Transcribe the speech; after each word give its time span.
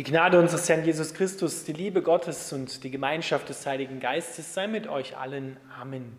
Die 0.00 0.04
Gnade 0.04 0.38
unseres 0.38 0.66
Herrn 0.66 0.82
Jesus 0.82 1.12
Christus, 1.12 1.64
die 1.64 1.74
Liebe 1.74 2.00
Gottes 2.00 2.54
und 2.54 2.84
die 2.84 2.90
Gemeinschaft 2.90 3.50
des 3.50 3.66
Heiligen 3.66 4.00
Geistes 4.00 4.54
sei 4.54 4.66
mit 4.66 4.86
euch 4.86 5.18
allen. 5.18 5.58
Amen. 5.78 6.18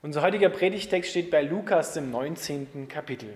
Unser 0.00 0.22
heutiger 0.22 0.48
Predigtext 0.48 1.10
steht 1.10 1.30
bei 1.30 1.42
Lukas 1.42 1.94
im 1.98 2.10
19. 2.10 2.88
Kapitel. 2.88 3.34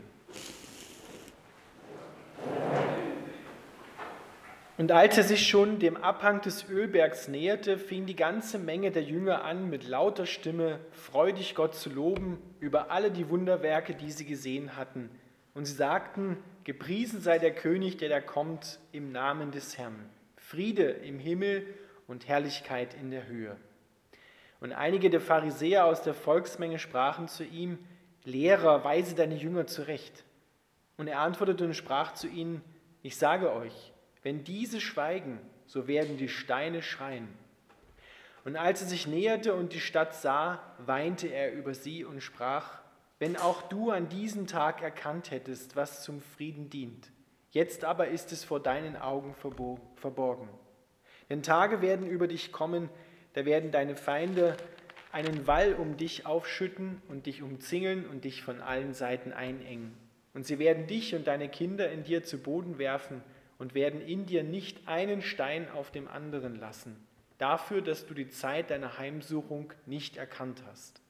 Und 4.79 4.91
als 4.91 5.19
er 5.19 5.25
sich 5.25 5.47
schon 5.47 5.79
dem 5.81 5.99
Abhang 5.99 6.41
des 6.41 6.67
Ölbergs 6.71 7.29
näherte, 7.29 7.77
fing 7.77 8.07
die 8.07 8.17
ganze 8.17 8.59
Menge 8.59 8.91
der 8.91 9.03
Jünger 9.03 9.45
an, 9.45 9.69
mit 9.69 9.87
lauter 9.87 10.25
Stimme 10.25 10.81
freudig 10.93 11.55
Gott 11.55 11.75
zu 11.75 11.91
loben 11.91 12.39
über 12.59 12.91
alle 12.91 13.11
die 13.11 13.29
Wunderwerke, 13.29 13.95
die 13.95 14.11
sie 14.11 14.25
gesehen 14.25 14.79
hatten. 14.79 15.11
Und 15.53 15.67
sie 15.67 15.75
sagten, 15.75 16.39
Gepriesen 16.65 17.21
sei 17.21 17.39
der 17.39 17.55
König, 17.55 17.99
der 17.99 18.09
da 18.09 18.21
kommt, 18.21 18.79
im 18.91 19.13
Namen 19.13 19.51
des 19.51 19.77
Herrn. 19.77 20.09
Friede 20.37 20.85
im 20.85 21.19
Himmel 21.19 21.67
und 22.07 22.27
Herrlichkeit 22.27 22.95
in 22.95 23.11
der 23.11 23.27
Höhe. 23.27 23.57
Und 24.61 24.73
einige 24.73 25.11
der 25.11 25.21
Pharisäer 25.21 25.85
aus 25.85 26.03
der 26.03 26.15
Volksmenge 26.15 26.79
sprachen 26.79 27.29
zu 27.29 27.45
ihm, 27.45 27.79
Lehrer, 28.25 28.83
weise 28.83 29.15
deine 29.15 29.37
Jünger 29.37 29.67
zurecht. 29.67 30.25
Und 30.97 31.09
er 31.09 31.21
antwortete 31.21 31.65
und 31.65 31.75
sprach 31.75 32.15
zu 32.15 32.29
ihnen, 32.29 32.63
ich 33.03 33.19
sage 33.19 33.53
euch, 33.53 33.93
wenn 34.23 34.45
diese 34.45 34.81
schweigen, 34.81 35.39
so 35.67 35.87
werden 35.87 36.17
die 36.17 36.31
Steine 36.31 36.81
schreien. 36.81 37.29
Und 38.45 38.57
als 38.57 38.81
er 38.81 38.89
sich 38.89 39.07
näherte 39.07 39.55
und 39.55 39.75
die 39.75 39.81
Stadt 39.81 40.15
sah, 40.15 40.63
weinte 40.79 41.29
er 41.29 41.53
über 41.53 41.75
sie 41.75 42.05
und 42.05 42.23
sprach, 42.23 42.79
wenn 43.19 43.37
auch 43.37 43.63
du 43.63 43.91
an 43.91 44.09
diesem 44.09 44.47
Tag 44.47 44.83
erkannt 44.83 45.31
hättest, 45.31 45.77
was 45.77 46.03
zum 46.03 46.21
Frieden 46.21 46.71
dient. 46.71 47.11
Jetzt 47.51 47.85
aber 47.85 48.09
ist 48.09 48.33
es 48.33 48.45
vor 48.45 48.61
deinen 48.61 48.97
Augen 48.97 49.35
verborgen. 49.35 50.49
Denn 51.31 51.43
Tage 51.43 51.81
werden 51.81 52.07
über 52.07 52.27
dich 52.27 52.51
kommen, 52.51 52.91
da 53.35 53.45
werden 53.45 53.71
deine 53.71 53.97
Feinde 53.97 54.57
einen 55.13 55.47
Wall 55.47 55.75
um 55.75 55.97
dich 55.97 56.27
aufschütten 56.27 57.01
und 57.09 57.27
dich 57.27 57.43
umzingeln 57.43 58.07
und 58.07 58.25
dich 58.25 58.43
von 58.43 58.61
allen 58.61 58.93
Seiten 58.93 59.33
einengen. 59.33 59.95
Und 60.35 60.45
sie 60.45 60.59
werden 60.59 60.89
dich 60.89 61.15
und 61.15 61.29
deine 61.29 61.49
Kinder 61.49 61.91
in 61.93 62.03
dir 62.03 62.25
zu 62.25 62.39
Boden 62.39 62.79
werfen 62.79 63.23
und 63.57 63.75
werden 63.75 64.01
in 64.01 64.27
dir 64.27 64.43
nicht 64.43 64.89
einen 64.89 65.23
Stein 65.23 65.71
auf 65.71 65.93
dem 65.93 66.09
anderen 66.09 66.57
lassen, 66.57 66.97
dafür, 67.39 67.81
dass 67.81 68.07
du 68.07 68.15
die 68.15 68.29
Zeit 68.29 68.71
deiner 68.71 68.99
Heimsuchung 68.99 69.73
nicht 69.87 70.17
erkannt 70.17 70.65
hast. 70.67 71.04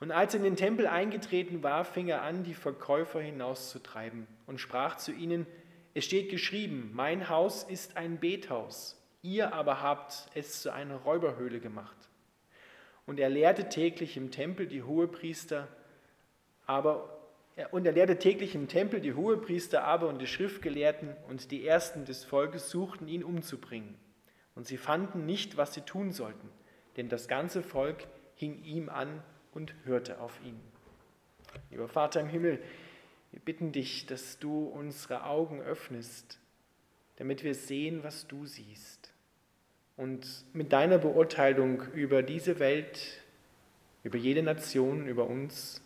Und 0.00 0.10
als 0.10 0.32
er 0.32 0.38
in 0.38 0.44
den 0.44 0.56
Tempel 0.56 0.86
eingetreten 0.86 1.62
war, 1.62 1.84
fing 1.84 2.08
er 2.08 2.22
an, 2.22 2.42
die 2.42 2.54
Verkäufer 2.54 3.20
hinauszutreiben 3.20 4.26
und 4.46 4.58
sprach 4.58 4.96
zu 4.96 5.12
ihnen, 5.12 5.46
es 5.92 6.06
steht 6.06 6.30
geschrieben, 6.30 6.90
mein 6.94 7.28
Haus 7.28 7.64
ist 7.64 7.96
ein 7.96 8.18
Bethaus, 8.18 8.96
ihr 9.22 9.52
aber 9.52 9.82
habt 9.82 10.30
es 10.34 10.62
zu 10.62 10.72
einer 10.72 10.96
Räuberhöhle 10.96 11.60
gemacht. 11.60 11.96
Und 13.06 13.20
er 13.20 13.28
lehrte 13.28 13.68
täglich 13.68 14.16
im 14.16 14.30
Tempel 14.30 14.66
die 14.66 14.82
Hohepriester, 14.82 15.68
aber 16.66 17.16
und 17.72 17.84
er 17.84 17.92
lehrte 17.92 18.18
täglich 18.18 18.54
im 18.54 18.68
Tempel 18.68 19.00
die 19.00 19.12
Hohepriester 19.12 19.84
aber 19.84 20.08
und 20.08 20.18
die 20.18 20.26
Schriftgelehrten 20.26 21.14
und 21.28 21.50
die 21.50 21.66
Ersten 21.66 22.06
des 22.06 22.24
Volkes 22.24 22.70
suchten 22.70 23.06
ihn 23.06 23.22
umzubringen. 23.22 23.96
Und 24.54 24.66
sie 24.66 24.78
fanden 24.78 25.26
nicht, 25.26 25.58
was 25.58 25.74
sie 25.74 25.82
tun 25.82 26.12
sollten, 26.12 26.48
denn 26.96 27.10
das 27.10 27.28
ganze 27.28 27.62
Volk 27.62 28.06
hing 28.34 28.62
ihm 28.62 28.88
an 28.88 29.22
und 29.52 29.74
hörte 29.84 30.20
auf 30.20 30.38
ihn. 30.44 30.60
Lieber 31.70 31.88
Vater 31.88 32.20
im 32.20 32.28
Himmel, 32.28 32.62
wir 33.32 33.40
bitten 33.40 33.72
dich, 33.72 34.06
dass 34.06 34.38
du 34.38 34.64
unsere 34.64 35.24
Augen 35.24 35.60
öffnest, 35.60 36.38
damit 37.16 37.44
wir 37.44 37.54
sehen, 37.54 38.02
was 38.02 38.26
du 38.26 38.46
siehst. 38.46 39.12
Und 39.96 40.44
mit 40.52 40.72
deiner 40.72 40.98
Beurteilung 40.98 41.82
über 41.92 42.22
diese 42.22 42.58
Welt, 42.58 43.22
über 44.02 44.16
jede 44.16 44.42
Nation, 44.42 45.06
über 45.06 45.26
uns 45.26 45.82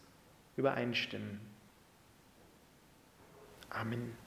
übereinstimmen. 0.56 1.40
Amen. 3.70 4.23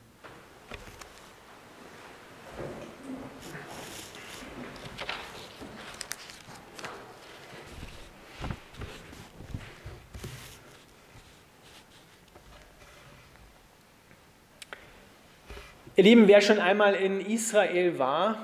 Ihr 15.97 16.03
Lieben, 16.03 16.27
wer 16.27 16.41
schon 16.41 16.59
einmal 16.59 16.93
in 16.93 17.19
Israel 17.19 17.97
war, 17.97 18.37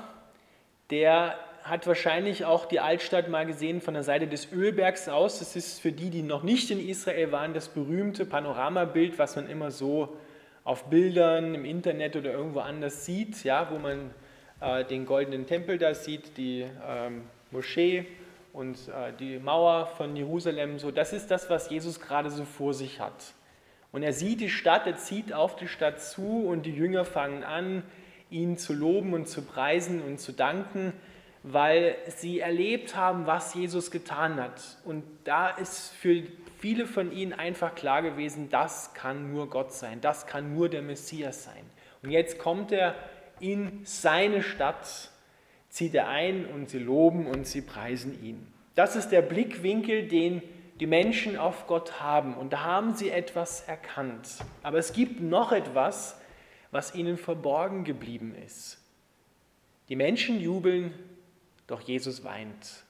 der 0.90 1.38
hat 1.62 1.86
wahrscheinlich 1.86 2.44
auch 2.44 2.66
die 2.66 2.80
Altstadt 2.80 3.28
mal 3.28 3.46
gesehen 3.46 3.80
von 3.80 3.94
der 3.94 4.02
Seite 4.02 4.26
des 4.26 4.50
Ölbergs 4.50 5.08
aus. 5.08 5.38
Das 5.38 5.54
ist 5.54 5.80
für 5.80 5.92
die, 5.92 6.10
die 6.10 6.22
noch 6.22 6.42
nicht 6.42 6.72
in 6.72 6.84
Israel 6.84 7.30
waren, 7.30 7.54
das 7.54 7.68
berühmte 7.68 8.26
Panoramabild, 8.26 9.20
was 9.20 9.36
man 9.36 9.48
immer 9.48 9.70
so 9.70 10.16
auf 10.64 10.90
Bildern 10.90 11.54
im 11.54 11.64
Internet 11.64 12.16
oder 12.16 12.32
irgendwo 12.32 12.58
anders 12.58 13.04
sieht, 13.04 13.44
ja, 13.44 13.70
wo 13.70 13.78
man 13.78 14.10
äh, 14.60 14.84
den 14.84 15.06
goldenen 15.06 15.46
Tempel 15.46 15.78
da 15.78 15.94
sieht, 15.94 16.36
die 16.36 16.66
ähm, 16.84 17.22
Moschee 17.52 18.04
und 18.52 18.88
äh, 18.88 19.12
die 19.20 19.38
Mauer 19.38 19.86
von 19.96 20.16
Jerusalem. 20.16 20.80
So, 20.80 20.90
das 20.90 21.12
ist 21.12 21.30
das, 21.30 21.48
was 21.48 21.70
Jesus 21.70 22.00
gerade 22.00 22.30
so 22.30 22.44
vor 22.44 22.74
sich 22.74 22.98
hat. 22.98 23.14
Und 23.94 24.02
er 24.02 24.12
sieht 24.12 24.40
die 24.40 24.50
Stadt, 24.50 24.88
er 24.88 24.96
zieht 24.96 25.32
auf 25.32 25.54
die 25.54 25.68
Stadt 25.68 26.02
zu 26.02 26.48
und 26.48 26.66
die 26.66 26.74
Jünger 26.74 27.04
fangen 27.04 27.44
an, 27.44 27.84
ihn 28.28 28.58
zu 28.58 28.72
loben 28.72 29.14
und 29.14 29.28
zu 29.28 29.42
preisen 29.42 30.02
und 30.02 30.18
zu 30.18 30.32
danken, 30.32 30.92
weil 31.44 31.94
sie 32.08 32.40
erlebt 32.40 32.96
haben, 32.96 33.28
was 33.28 33.54
Jesus 33.54 33.92
getan 33.92 34.40
hat. 34.40 34.60
Und 34.84 35.04
da 35.22 35.48
ist 35.48 35.92
für 35.92 36.24
viele 36.58 36.86
von 36.86 37.12
ihnen 37.12 37.32
einfach 37.32 37.76
klar 37.76 38.02
gewesen, 38.02 38.48
das 38.50 38.94
kann 38.94 39.30
nur 39.30 39.48
Gott 39.48 39.72
sein, 39.72 40.00
das 40.00 40.26
kann 40.26 40.54
nur 40.54 40.68
der 40.68 40.82
Messias 40.82 41.44
sein. 41.44 41.62
Und 42.02 42.10
jetzt 42.10 42.40
kommt 42.40 42.72
er 42.72 42.96
in 43.38 43.82
seine 43.84 44.42
Stadt, 44.42 45.12
zieht 45.68 45.94
er 45.94 46.08
ein 46.08 46.46
und 46.46 46.68
sie 46.68 46.80
loben 46.80 47.28
und 47.28 47.46
sie 47.46 47.62
preisen 47.62 48.20
ihn. 48.24 48.44
Das 48.74 48.96
ist 48.96 49.10
der 49.10 49.22
Blickwinkel, 49.22 50.08
den 50.08 50.42
die 50.80 50.86
Menschen 50.86 51.36
auf 51.36 51.66
Gott 51.66 52.00
haben. 52.00 52.34
Und 52.34 52.52
da 52.52 52.64
haben 52.64 52.94
sie 52.94 53.10
etwas 53.10 53.62
erkannt. 53.62 54.28
Aber 54.62 54.78
es 54.78 54.92
gibt 54.92 55.20
noch 55.20 55.52
etwas, 55.52 56.20
was 56.70 56.94
ihnen 56.94 57.16
verborgen 57.16 57.84
geblieben 57.84 58.34
ist. 58.44 58.78
Die 59.88 59.96
Menschen 59.96 60.40
jubeln, 60.40 60.92
doch 61.66 61.80
Jesus 61.80 62.24
weint. 62.24 62.84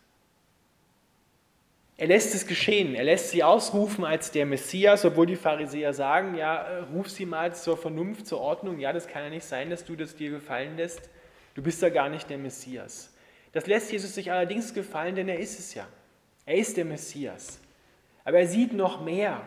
Er 1.96 2.08
lässt 2.08 2.34
es 2.34 2.46
geschehen, 2.46 2.96
er 2.96 3.04
lässt 3.04 3.30
sie 3.30 3.44
ausrufen 3.44 4.04
als 4.04 4.32
der 4.32 4.46
Messias, 4.46 5.04
obwohl 5.04 5.26
die 5.26 5.36
Pharisäer 5.36 5.92
sagen, 5.92 6.34
ja, 6.34 6.56
äh, 6.56 6.78
ruf 6.92 7.08
sie 7.08 7.24
mal 7.24 7.54
zur 7.54 7.76
Vernunft, 7.76 8.26
zur 8.26 8.40
Ordnung, 8.40 8.80
ja, 8.80 8.92
das 8.92 9.06
kann 9.06 9.22
ja 9.22 9.30
nicht 9.30 9.44
sein, 9.44 9.70
dass 9.70 9.84
du 9.84 9.94
das 9.94 10.16
dir 10.16 10.30
gefallen 10.30 10.76
lässt, 10.76 11.08
du 11.54 11.62
bist 11.62 11.82
ja 11.82 11.90
gar 11.90 12.08
nicht 12.08 12.28
der 12.28 12.38
Messias. 12.38 13.14
Das 13.52 13.68
lässt 13.68 13.92
Jesus 13.92 14.12
sich 14.12 14.32
allerdings 14.32 14.74
gefallen, 14.74 15.14
denn 15.14 15.28
er 15.28 15.38
ist 15.38 15.60
es 15.60 15.74
ja. 15.74 15.86
Er 16.46 16.56
ist 16.56 16.76
der 16.76 16.84
Messias. 16.84 17.60
Aber 18.24 18.38
er 18.38 18.48
sieht 18.48 18.72
noch 18.72 19.04
mehr. 19.04 19.42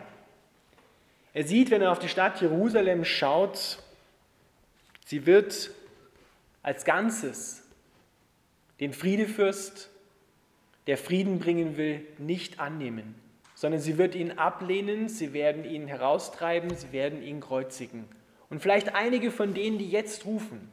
Er 1.34 1.44
sieht, 1.44 1.70
wenn 1.70 1.82
er 1.82 1.92
auf 1.92 1.98
die 1.98 2.08
Stadt 2.08 2.40
Jerusalem 2.40 3.04
schaut, 3.04 3.78
sie 5.04 5.26
wird 5.26 5.70
als 6.62 6.84
Ganzes 6.84 7.62
den 8.80 8.92
Friedefürst, 8.92 9.90
der 10.86 10.96
Frieden 10.96 11.38
bringen 11.38 11.76
will, 11.76 12.00
nicht 12.18 12.60
annehmen, 12.60 13.14
sondern 13.54 13.80
sie 13.80 13.98
wird 13.98 14.14
ihn 14.14 14.32
ablehnen, 14.32 15.08
sie 15.08 15.32
werden 15.32 15.64
ihn 15.64 15.86
heraustreiben, 15.86 16.74
sie 16.74 16.92
werden 16.92 17.22
ihn 17.22 17.40
kreuzigen. 17.40 18.06
Und 18.48 18.60
vielleicht 18.62 18.94
einige 18.94 19.30
von 19.30 19.52
denen, 19.52 19.78
die 19.78 19.90
jetzt 19.90 20.24
rufen, 20.24 20.72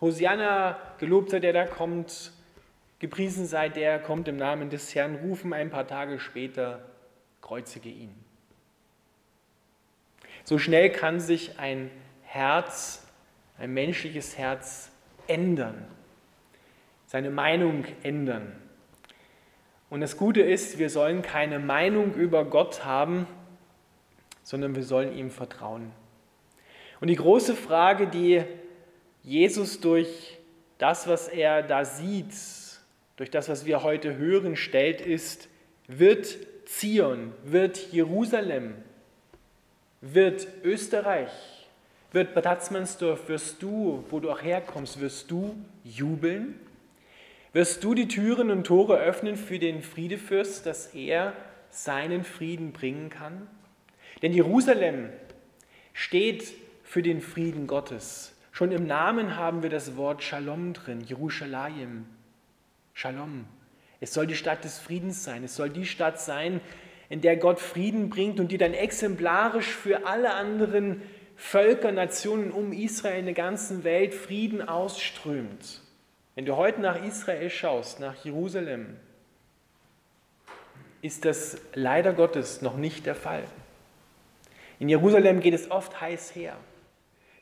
Hosianna, 0.00 0.78
gelobt 0.98 1.30
sei 1.30 1.40
der 1.40 1.52
da 1.52 1.66
kommt, 1.66 2.32
gepriesen 2.98 3.46
sei 3.46 3.68
der, 3.68 3.98
kommt 3.98 4.28
im 4.28 4.36
Namen 4.36 4.70
des 4.70 4.94
Herrn, 4.94 5.16
rufen 5.16 5.52
ein 5.52 5.70
paar 5.70 5.86
Tage 5.86 6.18
später, 6.18 6.80
kreuzige 7.42 7.88
ihn. 7.88 8.14
So 10.44 10.58
schnell 10.58 10.90
kann 10.90 11.20
sich 11.20 11.58
ein 11.58 11.90
Herz, 12.22 13.06
ein 13.58 13.74
menschliches 13.74 14.38
Herz 14.38 14.90
ändern, 15.26 15.86
seine 17.06 17.30
Meinung 17.30 17.84
ändern. 18.02 18.56
Und 19.90 20.00
das 20.00 20.16
Gute 20.16 20.42
ist, 20.42 20.78
wir 20.78 20.90
sollen 20.90 21.22
keine 21.22 21.58
Meinung 21.58 22.14
über 22.14 22.44
Gott 22.44 22.84
haben, 22.84 23.26
sondern 24.42 24.74
wir 24.74 24.82
sollen 24.82 25.16
ihm 25.16 25.30
vertrauen. 25.30 25.90
Und 27.00 27.08
die 27.08 27.16
große 27.16 27.54
Frage, 27.54 28.06
die 28.06 28.42
Jesus 29.22 29.80
durch 29.80 30.38
das, 30.78 31.06
was 31.06 31.28
er 31.28 31.62
da 31.62 31.84
sieht, 31.84 32.32
durch 33.16 33.30
das, 33.30 33.48
was 33.48 33.66
wir 33.66 33.82
heute 33.82 34.16
hören, 34.16 34.56
stellt, 34.56 35.00
ist, 35.00 35.48
wird 35.86 36.38
Zion, 36.68 37.32
wird 37.44 37.92
Jerusalem, 37.92 38.74
wird 40.02 40.46
Österreich, 40.62 41.30
Wird 42.10 42.34
Bad 42.34 42.46
Hatzmannsdorf, 42.46 43.28
wirst 43.28 43.62
du, 43.62 44.04
wo 44.08 44.20
du 44.20 44.30
auch 44.30 44.42
herkommst, 44.42 45.00
wirst 45.00 45.30
du 45.30 45.54
jubeln? 45.84 46.58
Wirst 47.52 47.84
du 47.84 47.94
die 47.94 48.08
Türen 48.08 48.50
und 48.50 48.64
Tore 48.64 48.98
öffnen 48.98 49.36
für 49.36 49.58
den 49.58 49.82
Friedefürst, 49.82 50.64
dass 50.64 50.94
er 50.94 51.34
seinen 51.70 52.24
Frieden 52.24 52.72
bringen 52.72 53.10
kann? 53.10 53.46
Denn 54.22 54.32
Jerusalem 54.32 55.10
steht 55.92 56.54
für 56.82 57.02
den 57.02 57.20
Frieden 57.20 57.66
Gottes. 57.66 58.34
Schon 58.52 58.72
im 58.72 58.86
Namen 58.86 59.36
haben 59.36 59.62
wir 59.62 59.70
das 59.70 59.96
Wort 59.96 60.22
Shalom 60.22 60.72
drin, 60.72 61.02
Jerusalem. 61.02 62.06
Shalom. 62.94 63.44
Es 64.00 64.14
soll 64.14 64.26
die 64.26 64.36
Stadt 64.36 64.64
des 64.64 64.78
Friedens 64.78 65.24
sein. 65.24 65.44
Es 65.44 65.56
soll 65.56 65.70
die 65.70 65.86
Stadt 65.86 66.20
sein, 66.20 66.60
in 67.08 67.20
der 67.20 67.36
Gott 67.36 67.58
Frieden 67.58 68.10
bringt 68.10 68.38
und 68.38 68.52
die 68.52 68.58
dann 68.58 68.74
exemplarisch 68.74 69.68
für 69.68 70.06
alle 70.06 70.34
anderen 70.34 71.02
Völker, 71.36 71.92
Nationen 71.92 72.50
um 72.50 72.72
Israel 72.72 73.20
in 73.20 73.24
der 73.26 73.34
ganzen 73.34 73.84
Welt 73.84 74.12
Frieden 74.12 74.66
ausströmt. 74.66 75.80
Wenn 76.34 76.44
du 76.46 76.56
heute 76.56 76.80
nach 76.80 77.02
Israel 77.02 77.48
schaust, 77.48 78.00
nach 78.00 78.24
Jerusalem, 78.24 78.96
ist 81.00 81.24
das 81.24 81.58
leider 81.74 82.12
Gottes 82.12 82.60
noch 82.60 82.76
nicht 82.76 83.06
der 83.06 83.14
Fall. 83.14 83.44
In 84.78 84.88
Jerusalem 84.88 85.40
geht 85.40 85.54
es 85.54 85.70
oft 85.70 86.00
heiß 86.00 86.34
her. 86.34 86.56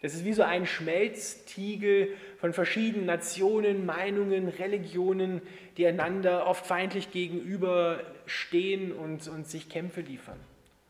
Das 0.02 0.14
ist 0.14 0.24
wie 0.24 0.32
so 0.32 0.42
ein 0.42 0.66
Schmelztiegel 0.66 2.08
von 2.38 2.52
verschiedenen 2.52 3.06
Nationen, 3.06 3.86
Meinungen, 3.86 4.48
Religionen, 4.48 5.40
die 5.76 5.86
einander 5.86 6.46
oft 6.46 6.66
feindlich 6.66 7.10
gegenüberstehen 7.10 8.92
und, 8.92 9.26
und 9.28 9.48
sich 9.48 9.68
Kämpfe 9.68 10.02
liefern. 10.02 10.38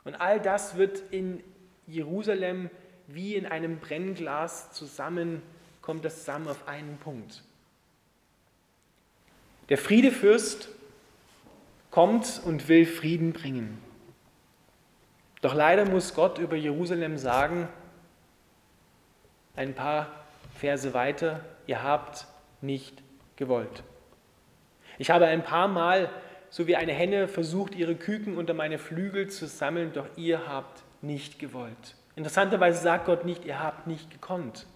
Und 0.05 0.15
all 0.17 0.41
das 0.41 0.77
wird 0.77 1.03
in 1.11 1.43
Jerusalem 1.87 2.71
wie 3.07 3.37
in 3.37 3.47
einem 3.47 3.79
Brennglas 3.79 4.73
zusammen, 4.73 5.43
kommt 5.83 6.05
das 6.05 6.21
zusammen 6.21 6.49
auf 6.49 6.67
einen 6.67 6.99
Punkt. 6.99 7.43
Der 9.69 9.79
Friedefürst 9.79 10.69
kommt 11.91 12.41
und 12.45 12.69
will 12.69 12.87
Frieden 12.87 13.33
bringen. 13.33 13.79
Doch 15.41 15.55
leider 15.55 15.85
muss 15.85 16.15
Gott 16.15 16.39
über 16.39 16.57
Jerusalem 16.57 17.19
sagen, 17.19 17.69
ein 19.57 19.75
paar 19.75 20.09
Verse 20.55 20.95
weiter, 20.95 21.41
ihr 21.67 21.83
habt 21.83 22.27
nicht 22.61 23.03
gewollt. 23.37 23.83
Ich 24.99 25.11
habe 25.11 25.27
ein 25.27 25.43
paar 25.43 25.69
Mal, 25.69 26.09
so 26.49 26.67
wie 26.67 26.77
eine 26.77 26.93
Henne, 26.93 27.29
versucht, 27.29 27.75
ihre 27.75 27.95
Küken 27.95 28.37
unter 28.37 28.55
meine 28.55 28.79
Flügel 28.79 29.29
zu 29.29 29.47
sammeln, 29.47 29.93
doch 29.93 30.07
ihr 30.17 30.47
habt 30.49 30.83
nicht 31.03 31.39
gewollt. 31.39 31.97
Interessanterweise 32.15 32.81
sagt 32.81 33.07
Gott 33.07 33.25
nicht, 33.25 33.45
ihr 33.45 33.63
habt 33.63 33.87
nicht 33.87 34.11
gekonnt, 34.11 34.67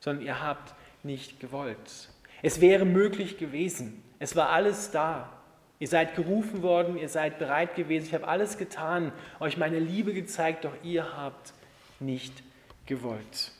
sondern 0.00 0.24
ihr 0.24 0.42
habt 0.42 0.74
nicht 1.02 1.40
gewollt. 1.40 2.08
Es 2.42 2.60
wäre 2.60 2.86
möglich 2.86 3.36
gewesen. 3.36 4.02
Es 4.18 4.36
war 4.36 4.48
alles 4.50 4.90
da. 4.90 5.30
Ihr 5.78 5.88
seid 5.88 6.14
gerufen 6.14 6.62
worden, 6.62 6.96
ihr 6.96 7.08
seid 7.08 7.38
bereit 7.38 7.74
gewesen. 7.74 8.06
Ich 8.06 8.14
habe 8.14 8.28
alles 8.28 8.58
getan, 8.58 9.12
euch 9.38 9.56
meine 9.56 9.78
Liebe 9.78 10.14
gezeigt, 10.14 10.64
doch 10.64 10.74
ihr 10.82 11.16
habt 11.16 11.52
nicht 12.00 12.42
gewollt. 12.86 13.52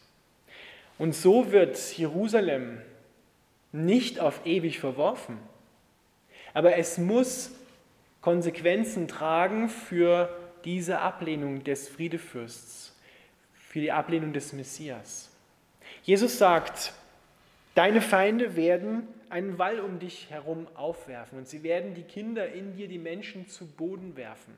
Und 1.00 1.14
so 1.14 1.50
wird 1.50 1.79
Jerusalem 1.97 2.79
nicht 3.73 4.20
auf 4.20 4.44
ewig 4.44 4.81
verworfen, 4.81 5.38
aber 6.52 6.76
es 6.76 6.99
muss 6.99 7.52
Konsequenzen 8.20 9.08
tragen 9.08 9.70
für 9.70 10.29
diese 10.67 10.99
Ablehnung 10.99 11.64
des 11.64 11.88
Friedefürsts, 11.88 12.94
für 13.55 13.81
die 13.81 13.93
Ablehnung 13.93 14.35
des 14.35 14.52
Messias. 14.52 15.31
Jesus 16.02 16.37
sagt, 16.37 16.93
deine 17.75 18.02
Feinde 18.02 18.55
werden 18.55 19.08
einen 19.31 19.58
Wall 19.58 19.81
um 19.81 20.00
dich 20.00 20.29
herum 20.29 20.67
aufwerfen 20.75 21.38
und 21.38 21.49
sie 21.49 21.62
werden 21.62 21.94
die 21.94 22.02
Kinder 22.02 22.52
in 22.52 22.75
dir, 22.75 22.88
die 22.88 22.99
Menschen 22.99 23.49
zu 23.49 23.67
Boden 23.67 24.17
werfen. 24.17 24.55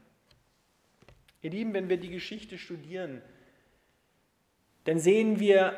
Ihr 1.41 1.50
Lieben, 1.50 1.73
wenn 1.73 1.89
wir 1.89 1.99
die 1.99 2.11
Geschichte 2.11 2.59
studieren, 2.59 3.23
dann 4.83 4.99
sehen 4.99 5.39
wir 5.39 5.77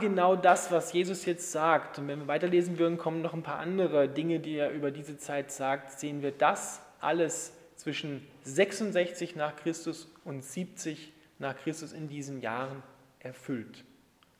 genau 0.00 0.36
das, 0.36 0.70
was 0.70 0.92
Jesus 0.92 1.24
jetzt 1.24 1.52
sagt. 1.52 1.98
Und 1.98 2.08
wenn 2.08 2.20
wir 2.20 2.26
weiterlesen 2.26 2.78
würden, 2.78 2.98
kommen 2.98 3.22
noch 3.22 3.34
ein 3.34 3.42
paar 3.42 3.58
andere 3.58 4.08
Dinge, 4.08 4.40
die 4.40 4.56
er 4.56 4.70
über 4.70 4.90
diese 4.90 5.16
Zeit 5.16 5.50
sagt, 5.50 5.92
sehen 5.92 6.22
wir 6.22 6.32
das 6.32 6.82
alles 7.00 7.52
zwischen 7.76 8.26
66 8.42 9.36
nach 9.36 9.56
Christus 9.56 10.12
und 10.24 10.44
70 10.44 11.12
nach 11.38 11.56
Christus 11.56 11.92
in 11.92 12.08
diesen 12.08 12.40
Jahren 12.40 12.82
erfüllt. 13.20 13.84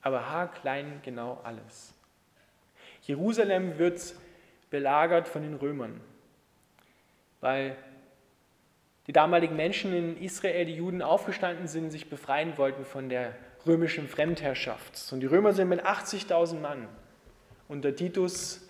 Aber 0.02 0.31
haarklein 0.31 1.00
genau 1.02 1.40
alles. 1.44 1.94
Jerusalem 3.02 3.78
wird 3.78 4.14
belagert 4.70 5.28
von 5.28 5.43
den 5.43 5.55
Römern, 5.55 6.00
weil 7.40 7.76
die 9.06 9.12
damaligen 9.12 9.56
Menschen 9.56 9.92
in 9.94 10.22
Israel, 10.22 10.64
die 10.64 10.76
Juden, 10.76 11.02
aufgestanden 11.02 11.66
sind, 11.66 11.90
sich 11.90 12.08
befreien 12.08 12.56
wollten 12.56 12.84
von 12.84 13.08
der 13.08 13.34
römischen 13.66 14.08
Fremdherrschaft. 14.08 15.12
Und 15.12 15.20
die 15.20 15.26
Römer 15.26 15.52
sind 15.52 15.68
mit 15.68 15.84
80.000 15.84 16.60
Mann 16.60 16.88
unter 17.68 17.94
Titus 17.94 18.66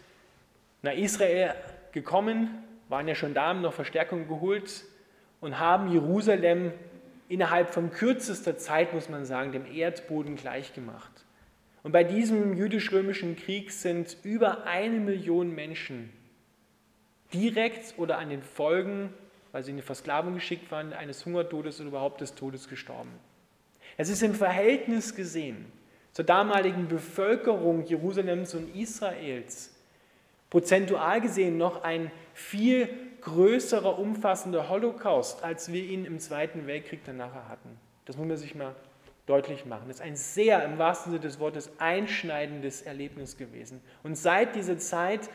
nach 0.83 0.95
Israel 0.95 1.55
gekommen 1.93 2.65
waren 2.89 3.09
ja 3.09 3.15
schon 3.15 3.35
da, 3.35 3.47
haben 3.47 3.63
noch 3.63 3.73
Verstärkung 3.73 4.29
geholt 4.29 4.85
und 5.41 5.59
haben 5.59 5.91
Jerusalem 5.91 6.73
innerhalb 7.29 7.71
von 7.71 7.91
kürzester 7.91 8.57
Zeit, 8.57 8.93
muss 8.93 9.09
man 9.09 9.25
sagen, 9.25 9.53
dem 9.53 9.67
Erdboden 9.67 10.37
gleichgemacht. 10.37 11.11
Und 11.83 11.93
bei 11.93 12.05
diesem 12.05 12.57
jüdisch-römischen 12.57 13.37
Krieg 13.37 13.73
sind 13.73 14.17
über 14.23 14.65
eine 14.65 14.99
Million 15.01 15.55
Menschen 15.55 16.13
direkt 17.33 17.99
oder 17.99 18.19
an 18.19 18.31
den 18.31 18.43
Folgen, 18.43 19.13
weil 19.55 19.63
sie 19.63 19.71
in 19.71 19.77
die 19.77 19.85
Versklavung 19.85 20.35
geschickt 20.35 20.73
waren, 20.73 20.93
eines 20.93 21.25
Hungertodes 21.25 21.79
oder 21.79 21.91
überhaupt 21.91 22.21
des 22.21 22.35
Todes 22.35 22.69
gestorben. 22.69 23.13
Es 23.97 24.09
ist 24.09 24.21
im 24.25 24.35
Verhältnis 24.35 25.15
gesehen 25.15 25.71
zur 26.11 26.25
damaligen 26.25 26.89
Bevölkerung 26.89 27.87
Jerusalems 27.87 28.57
und 28.57 28.75
Israels 28.75 29.73
prozentual 30.51 31.21
gesehen 31.21 31.57
noch 31.57 31.85
ein 31.85 32.11
viel 32.33 32.89
größerer, 33.21 33.97
umfassender 33.97 34.69
Holocaust, 34.69 35.45
als 35.45 35.73
wir 35.73 35.85
ihn 35.85 36.05
im 36.05 36.19
Zweiten 36.19 36.67
Weltkrieg 36.67 37.03
danach 37.05 37.49
hatten. 37.49 37.79
Das 38.07 38.17
muss 38.17 38.27
man 38.27 38.37
sich 38.37 38.57
mal 38.57 38.75
deutlich 39.27 39.67
machen. 39.67 39.85
Das 39.87 39.99
ist 39.99 40.03
ein 40.03 40.17
sehr, 40.17 40.65
im 40.65 40.79
wahrsten 40.79 41.13
Sinne 41.13 41.23
des 41.23 41.39
Wortes, 41.39 41.71
einschneidendes 41.79 42.83
Erlebnis 42.83 43.37
gewesen. 43.37 43.81
Und 44.03 44.17
seit 44.17 44.57
dieser 44.57 44.79
Zeit 44.79 45.31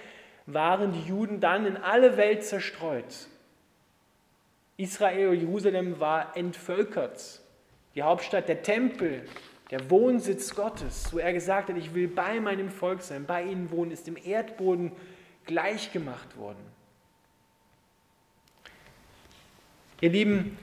waren 0.45 0.91
die 0.91 1.03
Juden 1.03 1.39
dann 1.39 1.65
in 1.65 1.77
alle 1.77 2.17
Welt 2.17 2.43
zerstreut. 2.43 3.29
Israel, 4.79 5.33
Jerusalem 5.33 6.00
war 6.00 6.38
entvölkert. 6.38 7.41
Die 7.95 8.01
Hauptstadt, 8.01 8.48
der 8.48 8.63
Tempel, 8.63 9.25
der 9.71 9.89
Wohnsitz 9.89 10.55
Gottes, 10.55 11.12
wo 11.12 11.19
er 11.19 11.33
gesagt 11.33 11.67
hat, 11.67 11.75
ich 11.75 11.93
will 11.93 12.07
bei 12.07 12.39
meinem 12.39 12.69
Volk 12.69 13.01
sein, 13.01 13.25
bei 13.25 13.43
ihnen 13.43 13.71
wohnen, 13.71 13.91
ist 13.91 14.07
dem 14.07 14.15
Erdboden 14.15 14.93
gleichgemacht 15.45 16.38
worden. 16.38 16.63
Ihr 20.00 20.12
Lieben, 20.12 20.57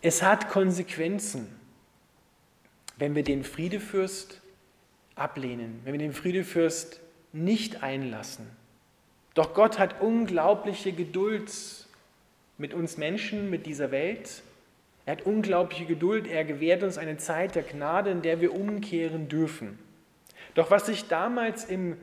es 0.00 0.24
hat 0.24 0.48
Konsequenzen, 0.48 1.46
wenn 2.96 3.14
wir 3.14 3.22
den 3.22 3.44
Friedefürst 3.44 4.42
ablehnen, 5.14 5.82
wenn 5.84 5.92
wir 5.92 6.00
den 6.00 6.12
Friedefürst 6.12 7.00
nicht 7.32 7.84
einlassen. 7.84 8.55
Doch 9.36 9.52
Gott 9.52 9.78
hat 9.78 10.00
unglaubliche 10.00 10.92
Geduld 10.92 11.52
mit 12.56 12.72
uns 12.72 12.96
Menschen, 12.96 13.50
mit 13.50 13.66
dieser 13.66 13.90
Welt. 13.90 14.42
Er 15.04 15.12
hat 15.12 15.26
unglaubliche 15.26 15.84
Geduld. 15.84 16.26
Er 16.26 16.46
gewährt 16.46 16.82
uns 16.82 16.96
eine 16.96 17.18
Zeit 17.18 17.54
der 17.54 17.62
Gnade, 17.62 18.10
in 18.10 18.22
der 18.22 18.40
wir 18.40 18.54
umkehren 18.54 19.28
dürfen. 19.28 19.78
Doch 20.54 20.70
was 20.70 20.86
sich 20.86 21.06
damals 21.08 21.66
im 21.66 21.98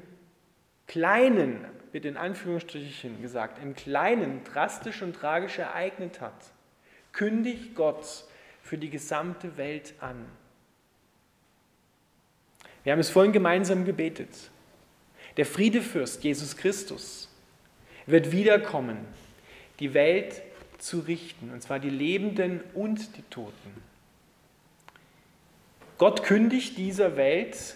Kleinen, 0.86 1.66
wird 1.92 2.06
in 2.06 2.18
Anführungsstrichen 2.18 3.20
gesagt, 3.24 3.62
im 3.64 3.74
Kleinen 3.76 4.44
drastisch 4.44 5.02
und 5.02 5.16
tragisch 5.16 5.58
ereignet 5.58 6.22
hat, 6.22 6.52
kündigt 7.14 7.74
Gott 7.74 8.26
für 8.62 8.78
die 8.78 8.92
gesamte 8.92 9.58
Welt 9.58 9.96
an. 10.00 10.24
Wir 12.84 12.92
haben 12.92 13.00
es 13.00 13.10
vorhin 13.10 13.32
gemeinsam 13.32 13.86
gebetet. 13.86 14.52
Der 15.38 15.46
Friedefürst 15.46 16.24
Jesus 16.24 16.58
Christus 16.58 17.30
wird 18.06 18.32
wiederkommen, 18.32 18.98
die 19.80 19.94
Welt 19.94 20.42
zu 20.78 21.00
richten, 21.00 21.52
und 21.52 21.62
zwar 21.62 21.80
die 21.80 21.90
Lebenden 21.90 22.62
und 22.74 23.18
die 23.18 23.24
Toten. 23.30 23.84
Gott 25.98 26.24
kündigt 26.24 26.78
dieser 26.78 27.16
Welt 27.16 27.76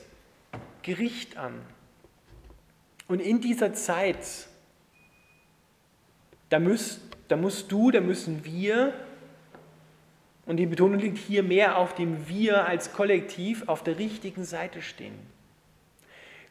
Gericht 0.81 1.37
an. 1.37 1.53
Und 3.07 3.21
in 3.21 3.41
dieser 3.41 3.73
Zeit, 3.73 4.47
da, 6.49 6.59
müsst, 6.59 7.01
da 7.27 7.37
musst 7.37 7.71
du, 7.71 7.91
da 7.91 8.01
müssen 8.01 8.43
wir 8.43 8.93
Und 10.47 10.57
die 10.57 10.65
Betonung 10.65 10.99
liegt 10.99 11.17
hier 11.17 11.43
mehr 11.43 11.77
auf 11.77 11.93
dem 11.93 12.29
Wir 12.29 12.65
als 12.65 12.93
Kollektiv 12.93 13.67
auf 13.67 13.83
der 13.83 13.99
richtigen 13.99 14.45
Seite 14.45 14.81
stehen. 14.81 15.19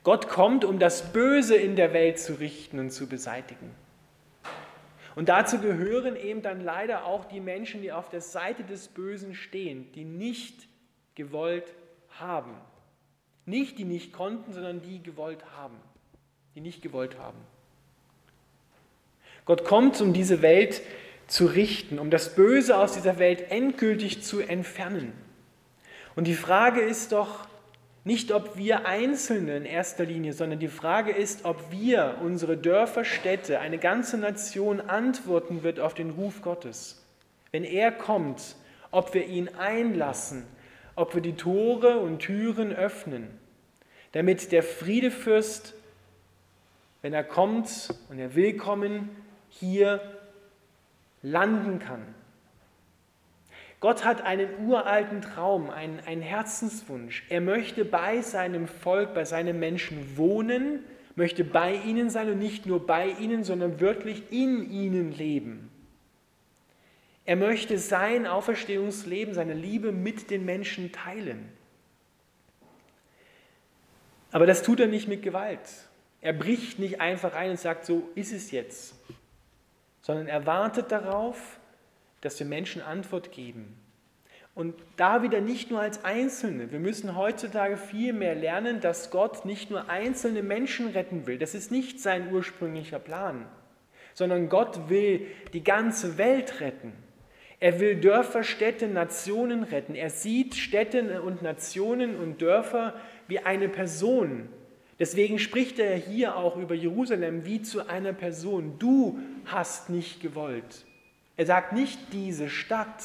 Gott 0.07 0.29
kommt, 0.29 0.65
um 0.65 0.79
das 0.79 1.13
Böse 1.13 1.57
in 1.57 1.75
der 1.75 1.93
Welt 1.93 2.21
zu 2.21 2.35
richten 2.35 2.79
und 2.79 2.91
zu 2.91 3.09
beseitigen. 3.09 3.75
Und 5.17 5.29
dazu 5.29 5.59
gehören 5.59 6.15
eben 6.15 6.43
dann 6.43 6.61
leider 6.61 7.07
auch 7.07 7.25
die 7.25 7.41
Menschen, 7.41 7.83
die 7.83 7.91
auf 7.91 8.09
der 8.09 8.21
Seite 8.21 8.63
des 8.63 8.87
Bösen 8.87 9.35
stehen, 9.35 9.91
die 9.97 10.05
nicht 10.05 10.69
gewollt 11.17 11.75
haben. 12.21 12.53
Nicht 13.47 13.81
die 13.81 13.85
nicht 13.85 14.13
konnten, 14.13 14.53
sondern 14.53 14.81
die 14.81 15.03
gewollt 15.03 15.45
haben. 15.57 15.75
Die 16.55 16.61
nicht 16.61 16.83
gewollt 16.83 17.19
haben. 17.19 17.39
Gott 19.45 19.65
kommt, 19.65 20.01
um 20.01 20.13
diese 20.13 20.41
Welt 20.41 20.83
zu 21.27 21.47
richten, 21.47 21.99
um 21.99 22.11
das 22.11 22.37
Böse 22.37 22.79
aus 22.79 22.93
dieser 22.93 23.19
Welt 23.19 23.51
endgültig 23.51 24.23
zu 24.23 24.39
entfernen. 24.39 25.13
Und 26.15 26.29
die 26.29 26.35
Frage 26.35 26.81
ist 26.81 27.11
doch 27.11 27.49
nicht, 28.07 28.31
ob 28.31 28.57
wir 28.57 28.87
Einzelne 28.87 29.57
in 29.57 29.65
erster 29.65 30.05
Linie, 30.05 30.33
sondern 30.33 30.61
die 30.61 30.69
Frage 30.69 31.11
ist, 31.11 31.45
ob 31.45 31.73
wir, 31.73 32.19
unsere 32.23 32.57
Dörfer, 32.57 33.05
Städte, 33.05 33.59
eine 33.59 33.79
ganze 33.79 34.17
Nation 34.17 34.81
antworten 34.81 35.65
wird 35.65 35.81
auf 35.81 35.93
den 35.93 36.11
Ruf 36.11 36.41
Gottes. 36.41 37.05
Wenn 37.51 37.65
er 37.65 37.91
kommt, 37.91 38.55
ob 38.93 39.13
wir 39.13 39.27
ihn 39.27 39.49
einlassen, 39.59 40.45
ob 40.95 41.17
wir 41.17 41.21
die 41.21 41.35
Tore 41.35 41.99
und 41.99 42.21
Türen 42.21 42.73
öffnen, 42.73 43.27
damit 44.13 44.53
der 44.53 44.63
Friedefürst, 44.63 45.75
wenn 47.03 47.13
er 47.13 47.25
kommt 47.25 47.93
und 48.09 48.21
er 48.21 48.37
will 48.37 48.57
kommen, 48.57 49.11
hier 49.49 50.01
landen 51.23 51.81
kann. 51.81 52.03
Gott 53.81 54.05
hat 54.05 54.23
einen 54.23 54.67
uralten 54.67 55.21
Traum, 55.21 55.71
einen, 55.71 56.01
einen 56.01 56.23
Herzenswunsch. 56.23 57.25
Er 57.29 57.41
möchte 57.41 57.85
bei 57.85 58.23
seinem 58.23 58.69
Volk, 58.69 59.15
bei 59.15 59.25
seinen 59.25 59.59
Menschen 59.59 60.17
wohnen, 60.17 60.85
möchte 61.15 61.45
bei 61.45 61.75
ihnen 61.75 62.11
sein 62.11 62.31
und 62.31 62.39
nicht 62.39 62.67
nur 62.67 62.87
bei 62.87 63.09
ihnen, 63.09 63.45
sondern 63.45 63.81
wirklich 63.81 64.33
in 64.33 64.71
ihnen 64.71 65.13
leben. 65.13 65.71
Er 67.25 67.37
möchte 67.37 67.77
sein 67.79 68.27
Auferstehungsleben, 68.27 69.35
seine 69.35 69.55
Liebe 69.55 69.93
mit 69.93 70.31
den 70.31 70.45
Menschen 70.45 70.93
teilen. 70.93 71.49
Aber 74.31 74.47
das 74.47 74.63
tut 74.63 74.81
er 74.81 74.87
nicht 74.87 75.09
mit 75.09 75.23
Gewalt. 75.23 75.69
Er 76.21 76.33
bricht 76.33 76.79
nicht 76.79 77.01
einfach 77.01 77.35
ein 77.35 77.51
und 77.51 77.59
sagt, 77.59 77.85
so 77.85 78.09
ist 78.15 78.33
es 78.33 78.51
jetzt, 78.51 78.95
sondern 80.03 80.29
er 80.29 80.47
wartet 80.47 80.93
darauf, 80.93 81.59
dass 82.27 82.41
wir 82.41 82.47
Menschen 82.47 82.83
Antwort 82.83 83.31
geben. 83.31 83.77
Und 84.57 84.75
da 84.97 85.23
wieder 85.23 85.41
nicht 85.41 85.71
nur 85.71 85.81
als 85.81 86.05
Einzelne. 86.05 86.73
Wir 86.73 86.81
müssen 86.81 87.15
heutzutage 87.15 87.77
viel 87.77 88.13
mehr 88.13 88.35
lernen, 88.35 88.81
dass 88.81 89.13
Gott 89.13 89.45
nicht 89.45 89.71
nur 89.71 89.89
einzelne 89.89 90.43
Menschen 90.43 90.89
retten 90.89 91.29
will. 91.29 91.39
Das 91.39 91.55
ist 91.55 91.71
nicht 91.71 92.01
sein 92.01 92.33
ursprünglicher 92.33 92.99
Plan, 92.99 93.47
sondern 94.13 94.49
Gott 94.49 94.89
will 94.89 95.27
die 95.53 95.63
ganze 95.63 96.19
Welt 96.19 96.61
retten. 96.61 96.93
Er 97.61 97.79
will 97.79 98.01
Dörfer, 98.01 98.43
Städte, 98.43 98.89
Nationen 98.89 99.63
retten. 99.63 99.95
Er 99.95 100.11
sieht 100.11 100.57
Städte 100.57 101.23
und 101.23 101.43
Nationen 101.43 102.17
und 102.17 102.43
Dörfer 102.43 102.95
wie 103.29 103.39
eine 103.39 103.69
Person. 103.69 104.49
Deswegen 104.99 105.39
spricht 105.39 105.79
er 105.79 105.95
hier 105.95 106.37
auch 106.37 106.57
über 106.57 106.75
Jerusalem 106.75 107.45
wie 107.45 107.63
zu 107.63 107.87
einer 107.87 108.13
Person. 108.13 108.81
Du 108.81 109.21
hast 109.45 109.91
nicht 109.91 110.21
gewollt. 110.21 110.87
Er 111.37 111.47
sagt 111.47 111.73
nicht 111.73 111.99
diese 112.13 112.49
Stadt, 112.49 113.03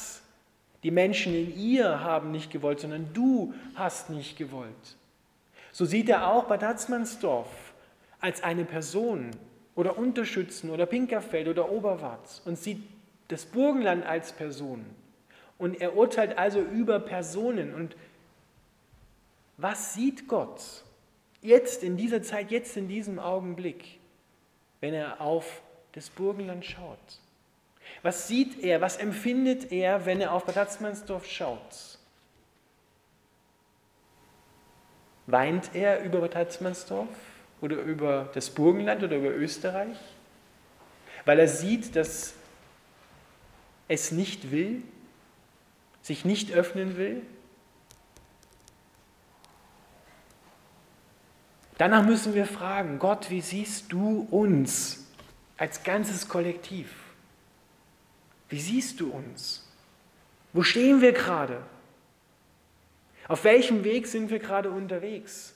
die 0.82 0.90
Menschen 0.90 1.34
in 1.34 1.56
ihr 1.56 2.00
haben 2.00 2.30
nicht 2.30 2.50
gewollt, 2.50 2.80
sondern 2.80 3.12
du 3.12 3.54
hast 3.74 4.10
nicht 4.10 4.36
gewollt. 4.36 4.96
So 5.70 5.84
sieht 5.84 6.08
er 6.08 6.26
auch 6.28 6.44
Bad 6.44 6.62
Hatzmannsdorf 6.62 7.48
als 8.20 8.42
eine 8.42 8.64
Person 8.64 9.30
oder 9.74 9.96
Unterschützen 9.96 10.70
oder 10.70 10.86
Pinkerfeld 10.86 11.48
oder 11.48 11.70
Oberwart 11.70 12.42
und 12.44 12.58
sieht 12.58 12.82
das 13.28 13.46
Burgenland 13.46 14.04
als 14.04 14.32
Person. 14.32 14.84
Und 15.58 15.80
er 15.80 15.96
urteilt 15.96 16.36
also 16.36 16.60
über 16.60 16.98
Personen. 17.00 17.72
Und 17.74 17.96
was 19.56 19.94
sieht 19.94 20.28
Gott 20.28 20.60
jetzt 21.40 21.82
in 21.82 21.96
dieser 21.96 22.22
Zeit, 22.22 22.50
jetzt 22.50 22.76
in 22.76 22.88
diesem 22.88 23.18
Augenblick, 23.18 23.98
wenn 24.80 24.92
er 24.92 25.20
auf 25.20 25.62
das 25.92 26.10
Burgenland 26.10 26.64
schaut? 26.64 27.21
Was 28.02 28.26
sieht 28.26 28.62
er, 28.62 28.80
was 28.80 28.96
empfindet 28.96 29.70
er, 29.70 30.06
wenn 30.06 30.20
er 30.20 30.32
auf 30.32 30.44
Bad 30.44 30.56
Hatzmannsdorf 30.56 31.24
schaut? 31.24 31.98
Weint 35.26 35.70
er 35.74 36.02
über 36.02 36.20
Bad 36.20 36.34
Hatzmannsdorf 36.34 37.08
oder 37.60 37.76
über 37.76 38.28
das 38.34 38.50
Burgenland 38.50 39.04
oder 39.04 39.16
über 39.16 39.30
Österreich? 39.30 39.96
Weil 41.24 41.38
er 41.38 41.46
sieht, 41.46 41.94
dass 41.94 42.34
es 43.86 44.10
nicht 44.10 44.50
will, 44.50 44.82
sich 46.02 46.24
nicht 46.24 46.50
öffnen 46.50 46.96
will? 46.96 47.22
Danach 51.78 52.04
müssen 52.04 52.34
wir 52.34 52.46
fragen, 52.46 52.98
Gott, 52.98 53.30
wie 53.30 53.40
siehst 53.40 53.92
du 53.92 54.26
uns 54.30 55.06
als 55.56 55.84
ganzes 55.84 56.28
Kollektiv? 56.28 57.01
Wie 58.52 58.60
siehst 58.60 59.00
du 59.00 59.10
uns? 59.10 59.66
Wo 60.52 60.62
stehen 60.62 61.00
wir 61.00 61.12
gerade? 61.12 61.62
Auf 63.26 63.44
welchem 63.44 63.82
Weg 63.82 64.06
sind 64.06 64.30
wir 64.30 64.40
gerade 64.40 64.70
unterwegs? 64.70 65.54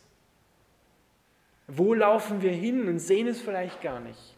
Wo 1.67 1.93
laufen 1.93 2.41
wir 2.41 2.53
hin 2.53 2.89
und 2.89 2.99
sehen 2.99 3.27
es 3.27 3.39
vielleicht 3.39 3.83
gar 3.83 4.01
nicht? 4.01 4.35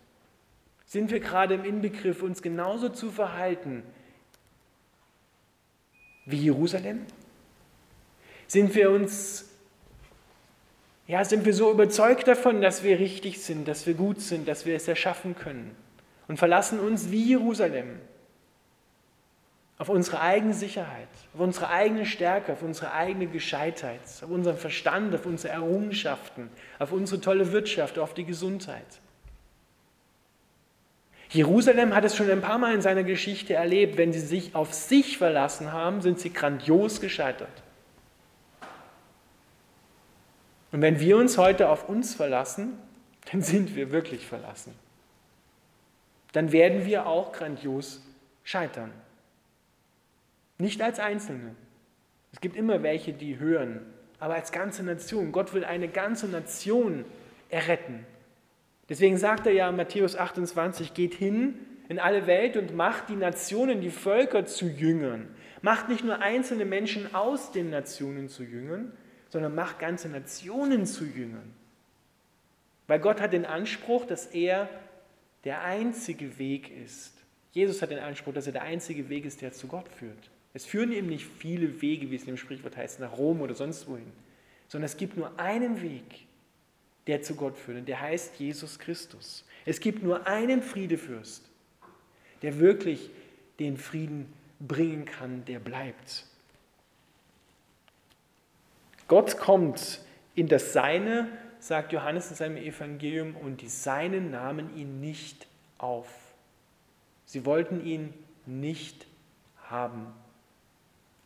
Sind 0.86 1.12
wir 1.12 1.20
gerade 1.20 1.54
im 1.54 1.64
Inbegriff, 1.64 2.20
uns 2.20 2.42
genauso 2.42 2.88
zu 2.88 3.12
verhalten 3.12 3.84
wie 6.26 6.38
Jerusalem? 6.38 7.06
Sind 8.48 8.74
wir 8.74 8.90
uns, 8.90 9.50
ja, 11.06 11.24
sind 11.24 11.44
wir 11.44 11.54
so 11.54 11.70
überzeugt 11.70 12.26
davon, 12.26 12.60
dass 12.60 12.82
wir 12.82 12.98
richtig 12.98 13.40
sind, 13.40 13.68
dass 13.68 13.86
wir 13.86 13.94
gut 13.94 14.20
sind, 14.20 14.48
dass 14.48 14.66
wir 14.66 14.74
es 14.74 14.88
erschaffen 14.88 15.36
können 15.36 15.76
und 16.26 16.38
verlassen 16.38 16.80
uns 16.80 17.12
wie 17.12 17.22
Jerusalem 17.22 18.00
auf 19.78 19.88
unsere 19.88 20.20
eigene 20.20 20.54
Sicherheit, 20.54 21.08
auf 21.34 21.40
unsere 21.40 21.68
eigene 21.70 22.04
Stärke, 22.04 22.52
auf 22.52 22.62
unsere 22.62 22.92
eigene 22.92 23.28
Gescheitheit, 23.28 24.00
auf 24.22 24.28
unseren 24.28 24.56
Verstand, 24.56 25.14
auf 25.14 25.24
unsere 25.24 25.52
Errungenschaften, 25.52 26.50
auf 26.80 26.90
unsere 26.90 27.20
tolle 27.20 27.52
Wirtschaft, 27.52 27.98
auf 27.98 28.12
die 28.12 28.24
Gesundheit. 28.24 29.00
Jerusalem 31.30 31.94
hat 31.94 32.04
es 32.04 32.16
schon 32.16 32.30
ein 32.30 32.40
paar 32.40 32.58
Mal 32.58 32.74
in 32.74 32.82
seiner 32.82 33.04
Geschichte 33.04 33.54
erlebt, 33.54 33.98
wenn 33.98 34.12
sie 34.12 34.20
sich 34.20 34.54
auf 34.54 34.72
sich 34.72 35.18
verlassen 35.18 35.72
haben, 35.72 36.00
sind 36.00 36.18
sie 36.18 36.32
grandios 36.32 37.00
gescheitert. 37.00 37.62
Und 40.72 40.82
wenn 40.82 40.98
wir 41.00 41.16
uns 41.18 41.38
heute 41.38 41.68
auf 41.68 41.88
uns 41.88 42.14
verlassen, 42.14 42.78
dann 43.30 43.42
sind 43.42 43.76
wir 43.76 43.92
wirklich 43.92 44.26
verlassen. 44.26 44.74
Dann 46.32 46.50
werden 46.50 46.84
wir 46.84 47.06
auch 47.06 47.32
grandios 47.32 48.02
scheitern. 48.42 48.90
Nicht 50.58 50.82
als 50.82 50.98
Einzelne. 50.98 51.54
Es 52.32 52.40
gibt 52.40 52.56
immer 52.56 52.82
welche, 52.82 53.12
die 53.12 53.38
hören, 53.38 53.80
aber 54.18 54.34
als 54.34 54.52
ganze 54.52 54.82
Nation. 54.82 55.32
Gott 55.32 55.54
will 55.54 55.64
eine 55.64 55.88
ganze 55.88 56.28
Nation 56.28 57.04
erretten. 57.48 58.04
Deswegen 58.88 59.18
sagt 59.18 59.46
er 59.46 59.52
ja 59.52 59.68
in 59.68 59.76
Matthäus 59.76 60.16
28, 60.16 60.94
geht 60.94 61.14
hin 61.14 61.54
in 61.88 61.98
alle 61.98 62.26
Welt 62.26 62.56
und 62.56 62.74
macht 62.74 63.08
die 63.08 63.16
Nationen, 63.16 63.80
die 63.80 63.90
Völker 63.90 64.44
zu 64.46 64.66
Jüngern. 64.66 65.28
Macht 65.62 65.88
nicht 65.88 66.04
nur 66.04 66.20
einzelne 66.20 66.64
Menschen 66.64 67.14
aus 67.14 67.52
den 67.52 67.70
Nationen 67.70 68.28
zu 68.28 68.42
Jüngern, 68.42 68.92
sondern 69.30 69.54
macht 69.54 69.78
ganze 69.78 70.08
Nationen 70.08 70.86
zu 70.86 71.04
Jüngern. 71.04 71.54
Weil 72.86 73.00
Gott 73.00 73.20
hat 73.20 73.32
den 73.32 73.46
Anspruch, 73.46 74.06
dass 74.06 74.26
er 74.26 74.68
der 75.44 75.62
einzige 75.62 76.38
Weg 76.38 76.70
ist. 76.84 77.14
Jesus 77.52 77.82
hat 77.82 77.90
den 77.90 77.98
Anspruch, 77.98 78.34
dass 78.34 78.46
er 78.46 78.52
der 78.52 78.62
einzige 78.62 79.08
Weg 79.08 79.24
ist, 79.24 79.42
der 79.42 79.52
zu 79.52 79.66
Gott 79.66 79.88
führt. 79.88 80.30
Es 80.54 80.64
führen 80.64 80.92
ihm 80.92 81.06
nicht 81.06 81.26
viele 81.26 81.80
Wege, 81.80 82.10
wie 82.10 82.16
es 82.16 82.22
in 82.22 82.28
dem 82.28 82.36
Sprichwort 82.36 82.76
heißt, 82.76 83.00
nach 83.00 83.16
Rom 83.16 83.40
oder 83.40 83.54
sonst 83.54 83.86
wohin, 83.88 84.12
sondern 84.68 84.86
es 84.86 84.96
gibt 84.96 85.16
nur 85.16 85.38
einen 85.38 85.82
Weg, 85.82 86.26
der 87.06 87.22
zu 87.22 87.34
Gott 87.34 87.56
führt, 87.56 87.78
und 87.78 87.88
der 87.88 88.00
heißt 88.00 88.38
Jesus 88.38 88.78
Christus. 88.78 89.44
Es 89.64 89.80
gibt 89.80 90.02
nur 90.02 90.26
einen 90.26 90.62
Friedefürst, 90.62 91.48
der 92.42 92.58
wirklich 92.58 93.10
den 93.58 93.76
Frieden 93.76 94.32
bringen 94.60 95.04
kann, 95.04 95.44
der 95.44 95.58
bleibt. 95.58 96.26
Gott 99.06 99.38
kommt 99.38 100.00
in 100.34 100.48
das 100.48 100.72
Seine, 100.72 101.28
sagt 101.60 101.92
Johannes 101.92 102.30
in 102.30 102.36
seinem 102.36 102.56
Evangelium, 102.58 103.36
und 103.36 103.62
die 103.62 103.68
Seinen 103.68 104.30
nahmen 104.30 104.76
ihn 104.76 105.00
nicht 105.00 105.46
auf. 105.78 106.08
Sie 107.24 107.44
wollten 107.44 107.84
ihn 107.84 108.12
nicht 108.46 109.06
haben. 109.64 110.06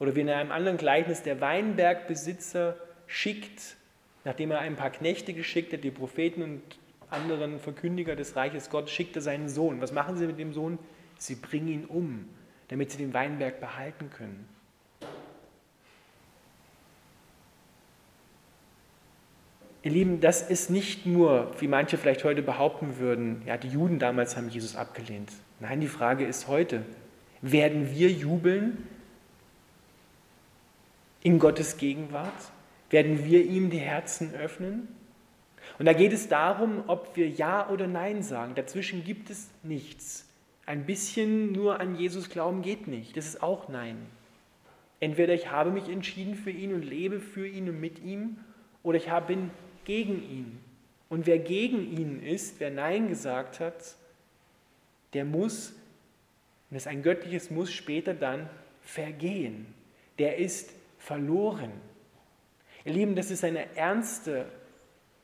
Oder 0.03 0.17
wie 0.17 0.23
in 0.23 0.31
einem 0.31 0.51
anderen 0.51 0.79
Gleichnis 0.79 1.23
der 1.23 1.41
Weinbergbesitzer 1.41 2.75
schickt, 3.07 3.77
nachdem 4.25 4.51
er 4.51 4.59
ein 4.59 4.75
paar 4.75 4.91
Knechte 4.91 5.33
geschickt 5.33 5.73
hat, 5.73 5.85
die 5.85 5.93
Propheten 5.93 6.43
und 6.43 6.61
anderen 7.09 7.61
Verkündiger 7.61 8.17
des 8.17 8.35
Reiches 8.35 8.69
Gottes, 8.69 8.91
schickt 8.91 9.15
er 9.15 9.23
seinen 9.23 9.49
Sohn. 9.49 9.81
Was 9.81 9.93
machen 9.93 10.17
sie 10.17 10.27
mit 10.27 10.41
dem 10.41 10.55
Sohn? 10.55 10.81
Sie 11.19 11.37
bringen 11.37 11.69
ihn 11.69 11.85
um, 11.85 12.29
damit 12.67 12.91
sie 12.91 12.99
den 12.99 13.15
Weinberg 13.15 13.61
behalten 13.61 14.11
können. 14.11 14.49
Ihr 19.85 19.93
Lieben, 19.93 20.21
das 20.21 20.43
ist 20.43 20.69
nicht 20.69 21.07
nur, 21.07 21.53
wie 21.61 21.69
manche 21.69 21.97
vielleicht 21.97 22.25
heute 22.25 22.43
behaupten 22.43 22.99
würden, 22.99 23.43
ja, 23.47 23.57
die 23.57 23.69
Juden 23.69 24.01
damals 24.01 24.37
haben 24.37 24.49
Jesus 24.49 24.75
abgelehnt. 24.75 25.31
Nein, 25.61 25.79
die 25.79 25.87
Frage 25.87 26.25
ist 26.25 26.49
heute, 26.49 26.83
werden 27.41 27.95
wir 27.95 28.11
jubeln 28.11 28.79
in 31.23 31.39
Gottes 31.39 31.77
Gegenwart? 31.77 32.33
Werden 32.91 33.25
wir 33.25 33.45
ihm 33.45 33.71
die 33.71 33.79
Herzen 33.79 34.35
öffnen? 34.35 34.89
Und 35.79 35.87
da 35.87 35.93
geht 35.93 36.13
es 36.13 36.29
darum, 36.29 36.85
ob 36.89 37.17
wir 37.17 37.29
Ja 37.29 37.69
oder 37.71 37.87
Nein 37.87 38.23
sagen. 38.23 38.55
Dazwischen 38.55 39.05
gibt 39.05 39.31
es 39.31 39.51
nichts. 39.63 40.29
Ein 40.67 40.87
bisschen 40.87 41.53
nur 41.53 41.81
an 41.81 41.97
Jesus 41.97 42.29
glauben 42.29 42.63
geht 42.63 42.87
nicht. 42.87 43.17
Das 43.17 43.27
ist 43.27 43.43
auch 43.43 43.69
Nein. 43.69 43.97
Entweder 45.01 45.35
ich 45.35 45.51
habe 45.51 45.71
mich 45.71 45.89
entschieden 45.89 46.35
für 46.35 46.51
ihn 46.51 46.73
und 46.73 46.83
lebe 46.83 47.19
für 47.19 47.47
ihn 47.47 47.69
und 47.69 47.81
mit 47.81 47.99
ihm, 48.05 48.37
oder 48.83 48.99
ich 48.99 49.11
bin 49.27 49.51
gegen 49.85 50.23
ihn. 50.23 50.61
Und 51.09 51.27
wer 51.27 51.39
gegen 51.39 51.91
ihn 51.91 52.23
ist, 52.23 52.61
wer 52.61 52.71
Nein 52.71 53.09
gesagt 53.09 53.59
hat, 53.61 53.97
der 55.13 55.25
muss, 55.25 55.71
und 56.71 56.77
das 56.77 56.85
ist 56.85 56.87
ein 56.87 57.03
göttliches 57.03 57.51
Muss, 57.51 57.73
später 57.73 58.15
dann 58.15 58.49
vergehen. 58.81 59.67
Der 60.19 60.39
ist 60.39 60.71
verloren. 61.05 61.73
Ihr 62.85 62.93
Lieben, 62.93 63.15
das 63.15 63.31
ist 63.31 63.45
eine 63.45 63.77
ernste 63.77 64.47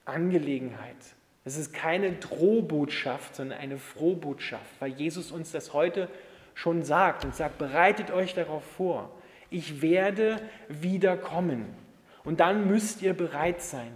Angelegenheit. 0.05 0.97
Das 1.45 1.57
ist 1.57 1.73
keine 1.73 2.13
Drohbotschaft, 2.13 3.37
sondern 3.37 3.59
eine 3.59 3.79
Frohbotschaft, 3.79 4.81
weil 4.81 4.93
Jesus 4.93 5.33
uns 5.33 5.51
das 5.51 5.73
heute 5.73 6.09
schon 6.55 6.83
sagt 6.83 7.25
und 7.25 7.35
sagt, 7.35 7.59
bereitet 7.59 8.11
euch 8.11 8.35
darauf 8.35 8.65
vor. 8.65 9.11
Ich 9.51 9.81
werde 9.81 10.41
wiederkommen. 10.69 11.67
Und 12.25 12.41
dann 12.41 12.67
müsst 12.69 13.01
ihr 13.03 13.15
bereit 13.15 13.63
sein 13.63 13.93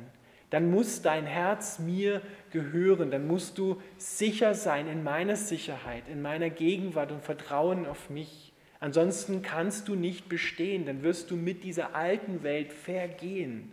dann 0.52 0.70
muss 0.70 1.00
dein 1.00 1.24
Herz 1.24 1.78
mir 1.78 2.20
gehören, 2.50 3.10
dann 3.10 3.26
musst 3.26 3.56
du 3.56 3.80
sicher 3.96 4.52
sein 4.52 4.86
in 4.86 5.02
meiner 5.02 5.34
Sicherheit, 5.34 6.02
in 6.10 6.20
meiner 6.20 6.50
Gegenwart 6.50 7.10
und 7.10 7.22
Vertrauen 7.22 7.86
auf 7.86 8.10
mich. 8.10 8.51
Ansonsten 8.82 9.42
kannst 9.42 9.86
du 9.86 9.94
nicht 9.94 10.28
bestehen, 10.28 10.86
dann 10.86 11.04
wirst 11.04 11.30
du 11.30 11.36
mit 11.36 11.62
dieser 11.62 11.94
alten 11.94 12.42
Welt 12.42 12.72
vergehen, 12.72 13.70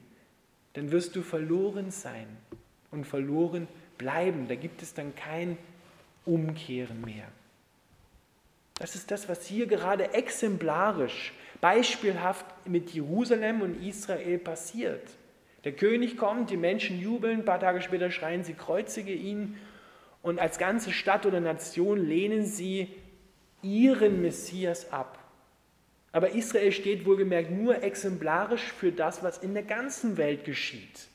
dann 0.74 0.92
wirst 0.92 1.16
du 1.16 1.24
verloren 1.24 1.90
sein 1.90 2.28
und 2.92 3.08
verloren 3.08 3.68
bleiben. 3.98 4.48
Da 4.48 4.54
gibt 4.54 4.84
es 4.84 4.94
dann 4.94 5.16
kein 5.16 5.58
Umkehren 6.26 7.02
mehr. 7.02 7.28
Das 8.76 8.94
ist 8.94 9.10
das, 9.10 9.28
was 9.28 9.48
hier 9.48 9.66
gerade 9.66 10.14
exemplarisch, 10.14 11.34
beispielhaft 11.60 12.46
mit 12.68 12.92
Jerusalem 12.92 13.62
und 13.62 13.84
Israel 13.84 14.38
passiert. 14.38 15.10
Der 15.64 15.72
König 15.72 16.18
kommt, 16.18 16.52
die 16.52 16.58
Menschen 16.58 17.02
jubeln, 17.02 17.40
ein 17.40 17.46
paar 17.46 17.60
Tage 17.60 17.82
später 17.82 18.12
schreien 18.12 18.44
sie, 18.44 18.54
kreuzige 18.54 19.14
ihn. 19.14 19.58
Und 20.22 20.38
als 20.38 20.60
ganze 20.60 20.92
Stadt 20.92 21.26
oder 21.26 21.40
Nation 21.40 21.98
lehnen 21.98 22.46
sie 22.46 22.90
ihren 23.62 24.22
Messias 24.22 24.92
ab. 24.92 25.18
Aber 26.12 26.32
Israel 26.32 26.72
steht 26.72 27.06
wohlgemerkt 27.06 27.52
nur 27.52 27.84
exemplarisch 27.84 28.74
für 28.74 28.92
das, 28.92 29.24
was 29.24 29.38
in 29.38 29.54
der 29.54 29.64
ganzen 29.64 30.18
Welt 30.18 30.44
geschieht. 30.44 31.08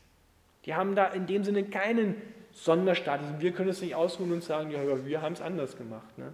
Die 0.66 0.74
haben 0.74 0.94
da 0.94 1.06
in 1.06 1.26
dem 1.26 1.44
Sinne 1.44 1.64
keinen 1.64 2.14
Sonderstatus. 2.52 3.26
Wir 3.38 3.52
können 3.52 3.70
es 3.70 3.80
nicht 3.80 3.94
ausruhen 3.94 4.32
und 4.32 4.44
sagen, 4.44 4.70
ja, 4.70 4.80
wir 5.04 5.20
haben 5.20 5.32
es 5.32 5.40
anders 5.40 5.76
gemacht. 5.76 6.16
Ne? 6.16 6.32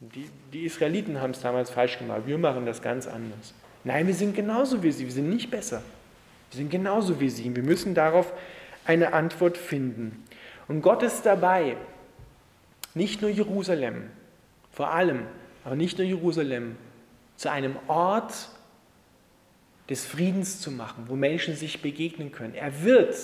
Die, 0.00 0.28
die 0.52 0.64
Israeliten 0.64 1.20
haben 1.20 1.30
es 1.30 1.40
damals 1.40 1.70
falsch 1.70 1.98
gemacht. 1.98 2.22
Wir 2.26 2.38
machen 2.38 2.66
das 2.66 2.82
ganz 2.82 3.06
anders. 3.06 3.54
Nein, 3.84 4.06
wir 4.06 4.14
sind 4.14 4.34
genauso 4.34 4.82
wie 4.82 4.90
sie. 4.90 5.04
Wir 5.04 5.12
sind 5.12 5.30
nicht 5.30 5.50
besser. 5.50 5.82
Wir 6.50 6.58
sind 6.58 6.70
genauso 6.70 7.20
wie 7.20 7.30
sie. 7.30 7.54
Wir 7.54 7.62
müssen 7.62 7.94
darauf 7.94 8.32
eine 8.84 9.12
Antwort 9.12 9.56
finden. 9.56 10.24
Und 10.66 10.82
Gott 10.82 11.02
ist 11.02 11.24
dabei, 11.24 11.76
nicht 12.94 13.22
nur 13.22 13.30
Jerusalem, 13.30 14.10
vor 14.78 14.92
allem, 14.92 15.26
aber 15.64 15.74
nicht 15.74 15.98
nur 15.98 16.06
Jerusalem, 16.06 16.76
zu 17.34 17.50
einem 17.50 17.74
Ort 17.88 18.48
des 19.90 20.06
Friedens 20.06 20.60
zu 20.60 20.70
machen, 20.70 21.06
wo 21.08 21.16
Menschen 21.16 21.56
sich 21.56 21.82
begegnen 21.82 22.30
können. 22.30 22.54
Er 22.54 22.84
wird, 22.84 23.16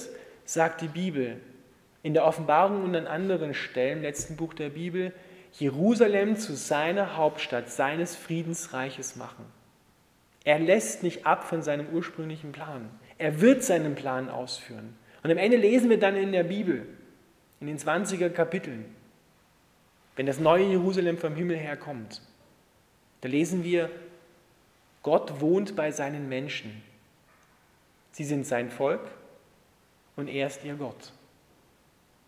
sagt 0.44 0.80
die 0.80 0.88
Bibel, 0.88 1.40
in 2.02 2.12
der 2.12 2.24
Offenbarung 2.24 2.82
und 2.82 2.96
an 2.96 3.06
anderen 3.06 3.54
Stellen, 3.54 3.98
im 3.98 4.02
letzten 4.02 4.34
Buch 4.34 4.52
der 4.52 4.70
Bibel, 4.70 5.12
Jerusalem 5.52 6.34
zu 6.34 6.56
seiner 6.56 7.16
Hauptstadt, 7.16 7.70
seines 7.70 8.16
Friedensreiches 8.16 9.14
machen. 9.14 9.44
Er 10.42 10.58
lässt 10.58 11.04
nicht 11.04 11.24
ab 11.24 11.44
von 11.44 11.62
seinem 11.62 11.86
ursprünglichen 11.90 12.50
Plan. 12.50 12.90
Er 13.16 13.40
wird 13.40 13.62
seinen 13.62 13.94
Plan 13.94 14.28
ausführen. 14.28 14.96
Und 15.22 15.30
am 15.30 15.38
Ende 15.38 15.56
lesen 15.56 15.88
wir 15.88 16.00
dann 16.00 16.16
in 16.16 16.32
der 16.32 16.42
Bibel, 16.42 16.84
in 17.60 17.68
den 17.68 17.78
20er 17.78 18.30
Kapiteln, 18.30 18.86
wenn 20.16 20.26
das 20.26 20.38
neue 20.38 20.66
Jerusalem 20.66 21.18
vom 21.18 21.34
Himmel 21.34 21.56
her 21.56 21.76
kommt, 21.76 22.22
da 23.20 23.28
lesen 23.28 23.64
wir, 23.64 23.90
Gott 25.02 25.40
wohnt 25.40 25.76
bei 25.76 25.90
seinen 25.90 26.28
Menschen. 26.28 26.82
Sie 28.12 28.24
sind 28.24 28.46
sein 28.46 28.70
Volk 28.70 29.00
und 30.16 30.28
er 30.28 30.46
ist 30.46 30.64
ihr 30.64 30.74
Gott. 30.74 31.12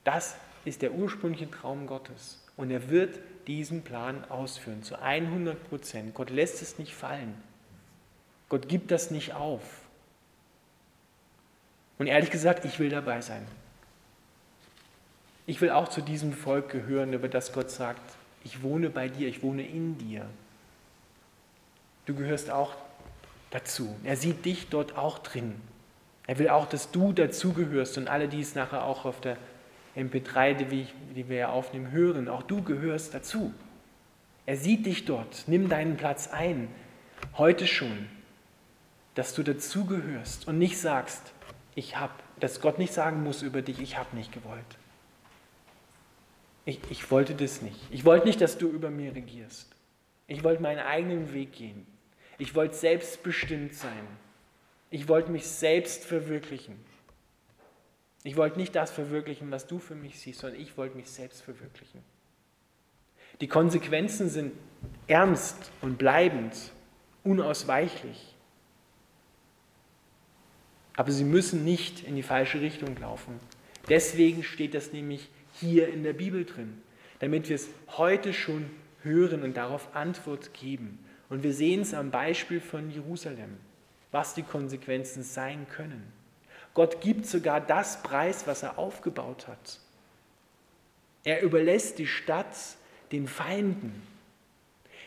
Das 0.04 0.36
ist 0.64 0.82
der 0.82 0.92
ursprüngliche 0.92 1.50
Traum 1.50 1.86
Gottes. 1.86 2.42
Und 2.56 2.70
er 2.70 2.88
wird 2.90 3.18
diesen 3.46 3.82
Plan 3.82 4.24
ausführen, 4.24 4.82
zu 4.82 5.00
100 5.00 5.68
Prozent. 5.68 6.14
Gott 6.14 6.30
lässt 6.30 6.62
es 6.62 6.78
nicht 6.78 6.94
fallen. 6.94 7.34
Gott 8.48 8.68
gibt 8.68 8.90
das 8.90 9.10
nicht 9.10 9.34
auf. 9.34 9.62
Und 11.98 12.06
ehrlich 12.06 12.30
gesagt, 12.30 12.64
ich 12.64 12.78
will 12.78 12.90
dabei 12.90 13.20
sein. 13.20 13.46
Ich 15.46 15.60
will 15.60 15.70
auch 15.70 15.88
zu 15.88 16.00
diesem 16.00 16.32
Volk 16.32 16.70
gehören, 16.70 17.12
über 17.12 17.28
das 17.28 17.52
Gott 17.52 17.70
sagt, 17.70 18.02
ich 18.42 18.62
wohne 18.62 18.90
bei 18.90 19.08
dir, 19.08 19.28
ich 19.28 19.42
wohne 19.42 19.66
in 19.66 19.96
dir. 19.98 20.26
Du 22.04 22.14
gehörst 22.14 22.50
auch 22.50 22.74
dazu. 23.50 23.94
Er 24.04 24.16
sieht 24.16 24.44
dich 24.44 24.68
dort 24.68 24.96
auch 24.96 25.18
drin. 25.18 25.54
Er 26.26 26.38
will 26.38 26.48
auch, 26.48 26.66
dass 26.66 26.90
du 26.90 27.12
dazugehörst 27.12 27.96
und 27.98 28.08
alle, 28.08 28.28
die 28.28 28.40
es 28.40 28.54
nachher 28.54 28.84
auch 28.84 29.04
auf 29.04 29.20
der 29.20 29.36
MP3, 29.96 30.54
die, 30.54 31.28
wir 31.28 31.36
ja 31.36 31.48
aufnehmen, 31.48 31.92
hören, 31.92 32.28
auch 32.28 32.42
du 32.42 32.62
gehörst 32.62 33.14
dazu. 33.14 33.54
Er 34.44 34.56
sieht 34.56 34.86
dich 34.86 35.04
dort, 35.04 35.44
nimm 35.46 35.68
deinen 35.68 35.96
Platz 35.96 36.28
ein, 36.28 36.68
heute 37.38 37.66
schon, 37.66 38.08
dass 39.14 39.34
du 39.34 39.42
dazugehörst 39.42 40.46
und 40.46 40.58
nicht 40.58 40.78
sagst, 40.78 41.32
ich 41.74 41.96
habe, 41.96 42.12
dass 42.38 42.60
Gott 42.60 42.78
nicht 42.78 42.92
sagen 42.92 43.22
muss 43.22 43.42
über 43.42 43.62
dich, 43.62 43.80
ich 43.80 43.96
habe 43.96 44.14
nicht 44.14 44.32
gewollt. 44.32 44.76
Ich, 46.66 46.80
ich 46.90 47.10
wollte 47.10 47.34
das 47.34 47.62
nicht. 47.62 47.78
Ich 47.90 48.04
wollte 48.04 48.26
nicht, 48.26 48.40
dass 48.40 48.58
du 48.58 48.68
über 48.68 48.90
mir 48.90 49.14
regierst. 49.14 49.70
Ich 50.26 50.42
wollte 50.44 50.60
meinen 50.60 50.80
eigenen 50.80 51.32
Weg 51.32 51.52
gehen. 51.52 51.86
Ich 52.38 52.54
wollte 52.54 52.74
selbstbestimmt 52.74 53.72
sein. 53.74 54.06
Ich 54.90 55.08
wollte 55.08 55.30
mich 55.30 55.46
selbst 55.46 56.04
verwirklichen. 56.04 56.76
Ich 58.24 58.36
wollte 58.36 58.58
nicht 58.58 58.74
das 58.74 58.90
verwirklichen, 58.90 59.52
was 59.52 59.68
du 59.68 59.78
für 59.78 59.94
mich 59.94 60.18
siehst, 60.18 60.40
sondern 60.40 60.60
ich 60.60 60.76
wollte 60.76 60.96
mich 60.96 61.08
selbst 61.08 61.42
verwirklichen. 61.42 62.02
Die 63.40 63.46
Konsequenzen 63.46 64.28
sind 64.28 64.52
ernst 65.06 65.70
und 65.82 65.98
bleibend, 65.98 66.72
unausweichlich. 67.22 68.34
Aber 70.96 71.12
sie 71.12 71.24
müssen 71.24 71.64
nicht 71.64 72.02
in 72.04 72.16
die 72.16 72.22
falsche 72.24 72.60
Richtung 72.60 72.96
laufen. 72.98 73.38
Deswegen 73.88 74.42
steht 74.42 74.74
das 74.74 74.92
nämlich 74.92 75.28
hier 75.60 75.88
in 75.88 76.02
der 76.02 76.12
Bibel 76.12 76.44
drin, 76.44 76.80
damit 77.18 77.48
wir 77.48 77.56
es 77.56 77.68
heute 77.96 78.32
schon 78.32 78.70
hören 79.02 79.42
und 79.42 79.56
darauf 79.56 79.94
Antwort 79.94 80.54
geben. 80.54 80.98
Und 81.28 81.42
wir 81.42 81.52
sehen 81.52 81.82
es 81.82 81.94
am 81.94 82.10
Beispiel 82.10 82.60
von 82.60 82.90
Jerusalem, 82.90 83.56
was 84.12 84.34
die 84.34 84.42
Konsequenzen 84.42 85.22
sein 85.22 85.66
können. 85.68 86.12
Gott 86.74 87.00
gibt 87.00 87.26
sogar 87.26 87.60
das 87.60 88.02
Preis, 88.02 88.46
was 88.46 88.62
er 88.62 88.78
aufgebaut 88.78 89.48
hat. 89.48 89.80
Er 91.24 91.42
überlässt 91.42 91.98
die 91.98 92.06
Stadt 92.06 92.54
den 93.12 93.26
Feinden, 93.26 94.02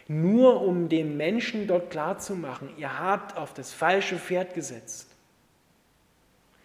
nur 0.08 0.62
um 0.62 0.90
den 0.90 1.18
Menschen 1.18 1.68
dort 1.68 1.92
klarzumachen, 1.92 2.76
ihr 2.78 3.00
habt 3.00 3.38
auf 3.38 3.54
das 3.54 3.72
falsche 3.72 4.18
Pferd 4.18 4.56
gesetzt. 4.56 5.08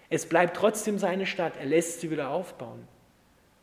Es 0.09 0.27
bleibt 0.27 0.57
trotzdem 0.57 0.99
seine 0.99 1.27
Stadt. 1.27 1.57
Er 1.59 1.67
lässt 1.67 2.01
sie 2.01 2.11
wieder 2.11 2.31
aufbauen. 2.31 2.87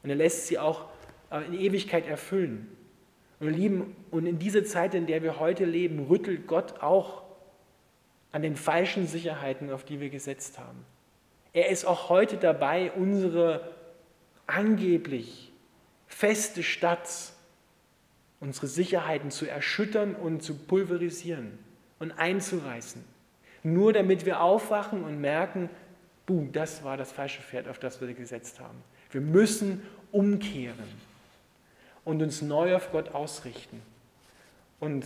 Und 0.03 0.09
er 0.09 0.15
lässt 0.15 0.47
sie 0.47 0.59
auch 0.59 0.85
äh, 1.31 1.45
in 1.45 1.53
Ewigkeit 1.53 2.07
erfüllen. 2.07 2.75
Und, 3.39 3.49
lieben, 3.49 3.95
und 4.11 4.25
in 4.25 4.39
dieser 4.39 4.63
Zeit, 4.63 4.93
in 4.93 5.07
der 5.07 5.23
wir 5.23 5.39
heute 5.39 5.65
leben, 5.65 6.07
rüttelt 6.07 6.47
Gott 6.47 6.81
auch 6.81 7.23
an 8.31 8.41
den 8.41 8.55
falschen 8.55 9.07
Sicherheiten, 9.07 9.71
auf 9.71 9.83
die 9.83 9.99
wir 9.99 10.09
gesetzt 10.09 10.59
haben. 10.59 10.85
Er 11.53 11.69
ist 11.69 11.85
auch 11.85 12.09
heute 12.09 12.37
dabei, 12.37 12.91
unsere 12.91 13.71
angeblich 14.47 15.51
feste 16.07 16.63
Stadt, 16.63 17.09
unsere 18.39 18.67
Sicherheiten 18.67 19.31
zu 19.31 19.49
erschüttern 19.49 20.15
und 20.15 20.43
zu 20.43 20.55
pulverisieren 20.55 21.57
und 21.99 22.11
einzureißen. 22.11 23.03
Nur 23.63 23.93
damit 23.93 24.25
wir 24.25 24.41
aufwachen 24.41 25.03
und 25.03 25.19
merken, 25.19 25.69
buh, 26.25 26.47
das 26.51 26.83
war 26.83 26.97
das 26.97 27.11
falsche 27.11 27.41
Pferd, 27.41 27.67
auf 27.67 27.79
das 27.79 28.01
wir 28.01 28.13
gesetzt 28.13 28.59
haben. 28.59 28.77
Wir 29.11 29.21
müssen 29.21 29.81
umkehren 30.11 30.89
und 32.05 32.21
uns 32.21 32.41
neu 32.41 32.75
auf 32.75 32.91
Gott 32.91 33.09
ausrichten. 33.09 33.81
Und 34.79 35.05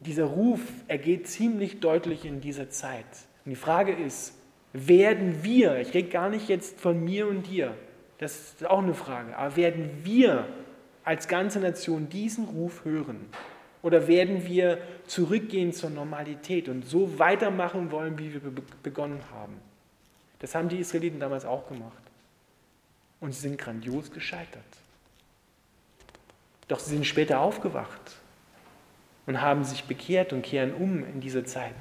dieser 0.00 0.24
Ruf 0.24 0.60
ergeht 0.86 1.26
ziemlich 1.28 1.80
deutlich 1.80 2.24
in 2.24 2.40
dieser 2.40 2.70
Zeit. 2.70 3.06
Und 3.44 3.50
die 3.50 3.56
Frage 3.56 3.92
ist, 3.92 4.34
werden 4.72 5.42
wir, 5.42 5.78
ich 5.80 5.94
rede 5.94 6.08
gar 6.08 6.28
nicht 6.28 6.48
jetzt 6.48 6.78
von 6.78 7.02
mir 7.02 7.26
und 7.26 7.46
dir, 7.46 7.74
das 8.18 8.38
ist 8.38 8.66
auch 8.66 8.82
eine 8.82 8.94
Frage, 8.94 9.36
aber 9.36 9.56
werden 9.56 9.90
wir 10.02 10.46
als 11.04 11.28
ganze 11.28 11.58
Nation 11.60 12.08
diesen 12.08 12.44
Ruf 12.44 12.84
hören? 12.84 13.26
Oder 13.80 14.08
werden 14.08 14.44
wir 14.44 14.78
zurückgehen 15.06 15.72
zur 15.72 15.90
Normalität 15.90 16.68
und 16.68 16.84
so 16.84 17.18
weitermachen 17.18 17.90
wollen, 17.92 18.18
wie 18.18 18.34
wir 18.34 18.42
begonnen 18.82 19.20
haben? 19.32 19.54
Das 20.40 20.54
haben 20.54 20.68
die 20.68 20.78
Israeliten 20.78 21.20
damals 21.20 21.44
auch 21.44 21.68
gemacht. 21.68 22.02
Und 23.20 23.32
sie 23.32 23.40
sind 23.40 23.58
grandios 23.58 24.10
gescheitert. 24.10 24.62
Doch 26.68 26.78
sie 26.78 26.90
sind 26.90 27.06
später 27.06 27.40
aufgewacht 27.40 28.16
und 29.26 29.40
haben 29.40 29.64
sich 29.64 29.84
bekehrt 29.84 30.32
und 30.32 30.42
kehren 30.42 30.74
um 30.74 31.04
in 31.04 31.20
dieser 31.20 31.44
Zeit. 31.44 31.74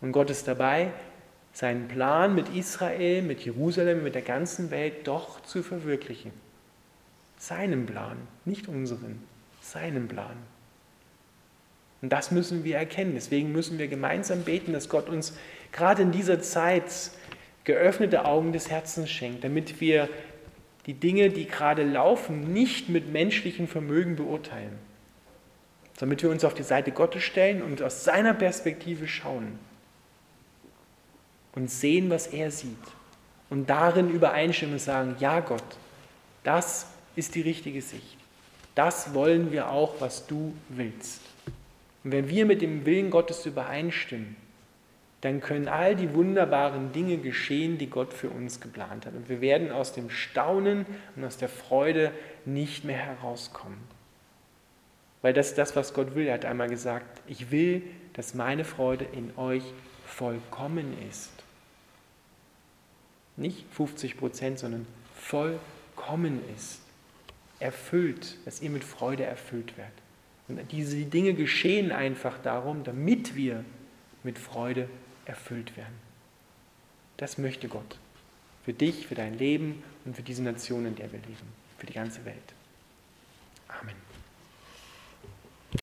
Und 0.00 0.12
Gott 0.12 0.30
ist 0.30 0.48
dabei, 0.48 0.92
seinen 1.52 1.88
Plan 1.88 2.34
mit 2.34 2.48
Israel, 2.54 3.22
mit 3.22 3.40
Jerusalem, 3.44 4.02
mit 4.02 4.14
der 4.14 4.22
ganzen 4.22 4.70
Welt 4.70 5.06
doch 5.06 5.42
zu 5.42 5.62
verwirklichen. 5.62 6.32
Seinen 7.36 7.86
Plan, 7.86 8.16
nicht 8.44 8.68
unseren, 8.68 9.22
seinen 9.60 10.08
Plan. 10.08 10.36
Und 12.02 12.10
das 12.10 12.30
müssen 12.30 12.64
wir 12.64 12.76
erkennen. 12.76 13.12
Deswegen 13.14 13.52
müssen 13.52 13.78
wir 13.78 13.88
gemeinsam 13.88 14.42
beten, 14.42 14.72
dass 14.72 14.88
Gott 14.88 15.08
uns 15.08 15.36
gerade 15.72 16.02
in 16.02 16.12
dieser 16.12 16.40
Zeit 16.40 16.84
geöffnete 17.70 18.24
Augen 18.24 18.52
des 18.52 18.68
Herzens 18.68 19.10
schenkt, 19.10 19.44
damit 19.44 19.80
wir 19.80 20.08
die 20.86 20.94
Dinge, 20.94 21.30
die 21.30 21.46
gerade 21.46 21.84
laufen, 21.84 22.52
nicht 22.52 22.88
mit 22.88 23.12
menschlichem 23.12 23.68
Vermögen 23.68 24.16
beurteilen, 24.16 24.76
damit 25.98 26.22
wir 26.24 26.30
uns 26.30 26.44
auf 26.44 26.54
die 26.54 26.64
Seite 26.64 26.90
Gottes 26.90 27.22
stellen 27.22 27.62
und 27.62 27.80
aus 27.80 28.02
seiner 28.02 28.34
Perspektive 28.34 29.06
schauen 29.06 29.58
und 31.52 31.70
sehen, 31.70 32.10
was 32.10 32.26
er 32.26 32.50
sieht 32.50 32.76
und 33.50 33.70
darin 33.70 34.10
übereinstimmen 34.10 34.74
und 34.74 34.80
sagen, 34.80 35.14
ja 35.20 35.38
Gott, 35.38 35.62
das 36.42 36.86
ist 37.14 37.36
die 37.36 37.42
richtige 37.42 37.82
Sicht. 37.82 38.16
Das 38.74 39.14
wollen 39.14 39.52
wir 39.52 39.70
auch, 39.70 40.00
was 40.00 40.26
du 40.26 40.54
willst. 40.70 41.20
Und 42.02 42.10
wenn 42.10 42.28
wir 42.28 42.46
mit 42.46 42.62
dem 42.62 42.84
Willen 42.84 43.10
Gottes 43.10 43.46
übereinstimmen, 43.46 44.34
dann 45.20 45.40
können 45.40 45.68
all 45.68 45.94
die 45.96 46.14
wunderbaren 46.14 46.92
Dinge 46.92 47.18
geschehen, 47.18 47.76
die 47.76 47.90
Gott 47.90 48.14
für 48.14 48.30
uns 48.30 48.60
geplant 48.60 49.04
hat. 49.04 49.14
Und 49.14 49.28
wir 49.28 49.40
werden 49.40 49.70
aus 49.70 49.92
dem 49.92 50.08
Staunen 50.08 50.86
und 51.14 51.24
aus 51.24 51.36
der 51.36 51.50
Freude 51.50 52.12
nicht 52.46 52.84
mehr 52.84 52.96
herauskommen. 52.96 53.78
Weil 55.20 55.34
das 55.34 55.48
ist 55.48 55.58
das, 55.58 55.76
was 55.76 55.92
Gott 55.92 56.14
will. 56.14 56.26
Er 56.26 56.34
hat 56.34 56.46
einmal 56.46 56.70
gesagt, 56.70 57.20
ich 57.26 57.50
will, 57.50 57.82
dass 58.14 58.34
meine 58.34 58.64
Freude 58.64 59.04
in 59.12 59.36
euch 59.36 59.62
vollkommen 60.06 60.96
ist. 61.10 61.30
Nicht 63.36 63.64
50 63.72 64.16
Prozent, 64.16 64.58
sondern 64.58 64.86
vollkommen 65.14 66.40
ist. 66.56 66.80
Erfüllt, 67.58 68.38
dass 68.46 68.62
ihr 68.62 68.70
mit 68.70 68.84
Freude 68.84 69.24
erfüllt 69.24 69.76
werdet. 69.76 69.92
Und 70.48 70.72
diese 70.72 70.96
Dinge 71.04 71.34
geschehen 71.34 71.92
einfach 71.92 72.38
darum, 72.38 72.84
damit 72.84 73.36
wir 73.36 73.64
mit 74.22 74.38
Freude 74.38 74.88
erfüllt 75.30 75.76
werden. 75.76 75.94
Das 77.16 77.38
möchte 77.38 77.68
Gott. 77.68 77.98
Für 78.64 78.72
dich, 78.72 79.06
für 79.06 79.14
dein 79.14 79.38
Leben 79.38 79.82
und 80.04 80.16
für 80.16 80.22
diese 80.22 80.42
Nation, 80.42 80.86
in 80.86 80.96
der 80.96 81.10
wir 81.12 81.20
leben. 81.20 81.48
Für 81.78 81.86
die 81.86 81.92
ganze 81.92 82.24
Welt. 82.24 82.54
Amen. 83.68 84.09